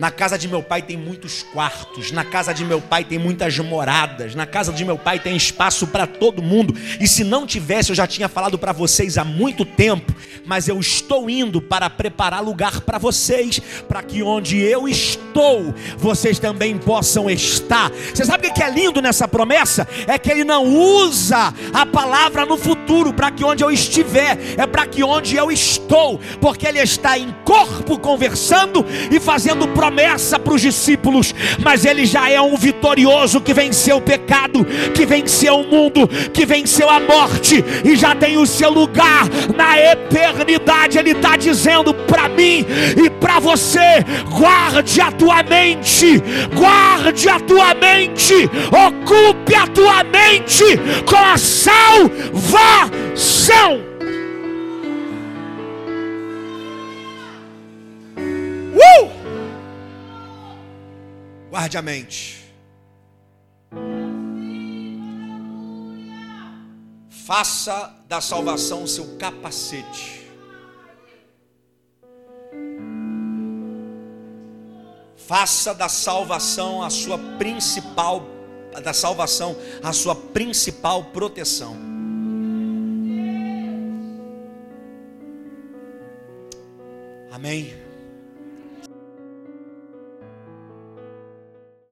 Na 0.00 0.10
casa 0.10 0.38
de 0.38 0.48
meu 0.48 0.62
pai 0.62 0.80
tem 0.80 0.96
muitos 0.96 1.42
quartos, 1.42 2.10
na 2.10 2.24
casa 2.24 2.54
de 2.54 2.64
meu 2.64 2.80
pai 2.80 3.04
tem 3.04 3.18
muitas 3.18 3.58
moradas, 3.58 4.34
na 4.34 4.46
casa 4.46 4.72
de 4.72 4.82
meu 4.82 4.96
pai 4.96 5.18
tem 5.18 5.36
espaço 5.36 5.86
para 5.86 6.06
todo 6.06 6.42
mundo. 6.42 6.74
E 6.98 7.06
se 7.06 7.22
não 7.22 7.46
tivesse, 7.46 7.90
eu 7.90 7.94
já 7.94 8.06
tinha 8.06 8.26
falado 8.26 8.58
para 8.58 8.72
vocês 8.72 9.18
há 9.18 9.24
muito 9.24 9.62
tempo, 9.62 10.14
mas 10.46 10.68
eu 10.68 10.80
estou 10.80 11.28
indo 11.28 11.60
para 11.60 11.90
preparar 11.90 12.42
lugar 12.42 12.80
para 12.80 12.96
vocês, 12.96 13.60
para 13.86 14.02
que 14.02 14.22
onde 14.22 14.56
eu 14.56 14.88
estou, 14.88 15.74
vocês 15.98 16.38
também 16.38 16.78
possam 16.78 17.28
estar. 17.28 17.90
Você 17.90 18.24
sabe 18.24 18.48
o 18.48 18.54
que 18.54 18.62
é 18.62 18.70
lindo 18.70 19.02
nessa 19.02 19.28
promessa? 19.28 19.86
É 20.06 20.18
que 20.18 20.30
ele 20.30 20.44
não 20.44 20.64
usa 20.64 21.52
a 21.74 21.84
palavra 21.84 22.46
no 22.46 22.56
futuro 22.56 23.12
para 23.12 23.30
que 23.30 23.44
onde 23.44 23.62
eu 23.62 23.70
estiver, 23.70 24.38
é 24.56 24.66
para 24.66 24.86
que 24.86 25.04
onde 25.04 25.36
eu 25.36 25.52
estou, 25.52 26.18
porque 26.40 26.66
ele 26.66 26.78
está 26.78 27.18
em 27.18 27.30
corpo 27.44 27.98
conversando 27.98 28.82
e 29.10 29.20
fazendo 29.20 29.68
promessa 29.90 30.38
para 30.38 30.54
os 30.54 30.62
discípulos, 30.62 31.34
mas 31.58 31.84
ele 31.84 32.06
já 32.06 32.30
é 32.30 32.40
um 32.40 32.56
vitorioso 32.56 33.40
que 33.40 33.52
venceu 33.52 33.96
o 33.96 34.00
pecado, 34.00 34.64
que 34.94 35.04
venceu 35.04 35.56
o 35.56 35.66
mundo, 35.66 36.08
que 36.32 36.46
venceu 36.46 36.88
a 36.88 37.00
morte 37.00 37.64
e 37.84 37.96
já 37.96 38.14
tem 38.14 38.38
o 38.38 38.46
seu 38.46 38.70
lugar 38.70 39.28
na 39.56 39.76
eternidade. 39.76 40.96
Ele 40.96 41.10
está 41.10 41.36
dizendo 41.36 41.92
para 41.92 42.28
mim 42.28 42.64
e 42.96 43.10
para 43.10 43.40
você: 43.40 44.04
guarde 44.30 45.00
a 45.00 45.10
tua 45.10 45.42
mente, 45.42 46.22
guarde 46.54 47.28
a 47.28 47.40
tua 47.40 47.74
mente, 47.74 48.48
ocupe 48.70 49.56
a 49.56 49.66
tua 49.66 50.04
mente 50.04 50.64
com 51.04 51.16
a 51.16 51.36
salvação. 51.36 52.70
Guarde. 61.68 62.38
Faça 67.10 67.94
da 68.08 68.18
salvação 68.20 68.84
o 68.84 68.88
seu 68.88 69.18
capacete. 69.18 70.26
Faça 75.16 75.74
da 75.74 75.88
salvação 75.88 76.82
a 76.82 76.88
sua 76.88 77.18
principal 77.38 78.26
da 78.82 78.92
salvação 78.92 79.54
a 79.82 79.92
sua 79.92 80.14
principal 80.14 81.04
proteção. 81.04 81.76
Amém. 87.30 87.79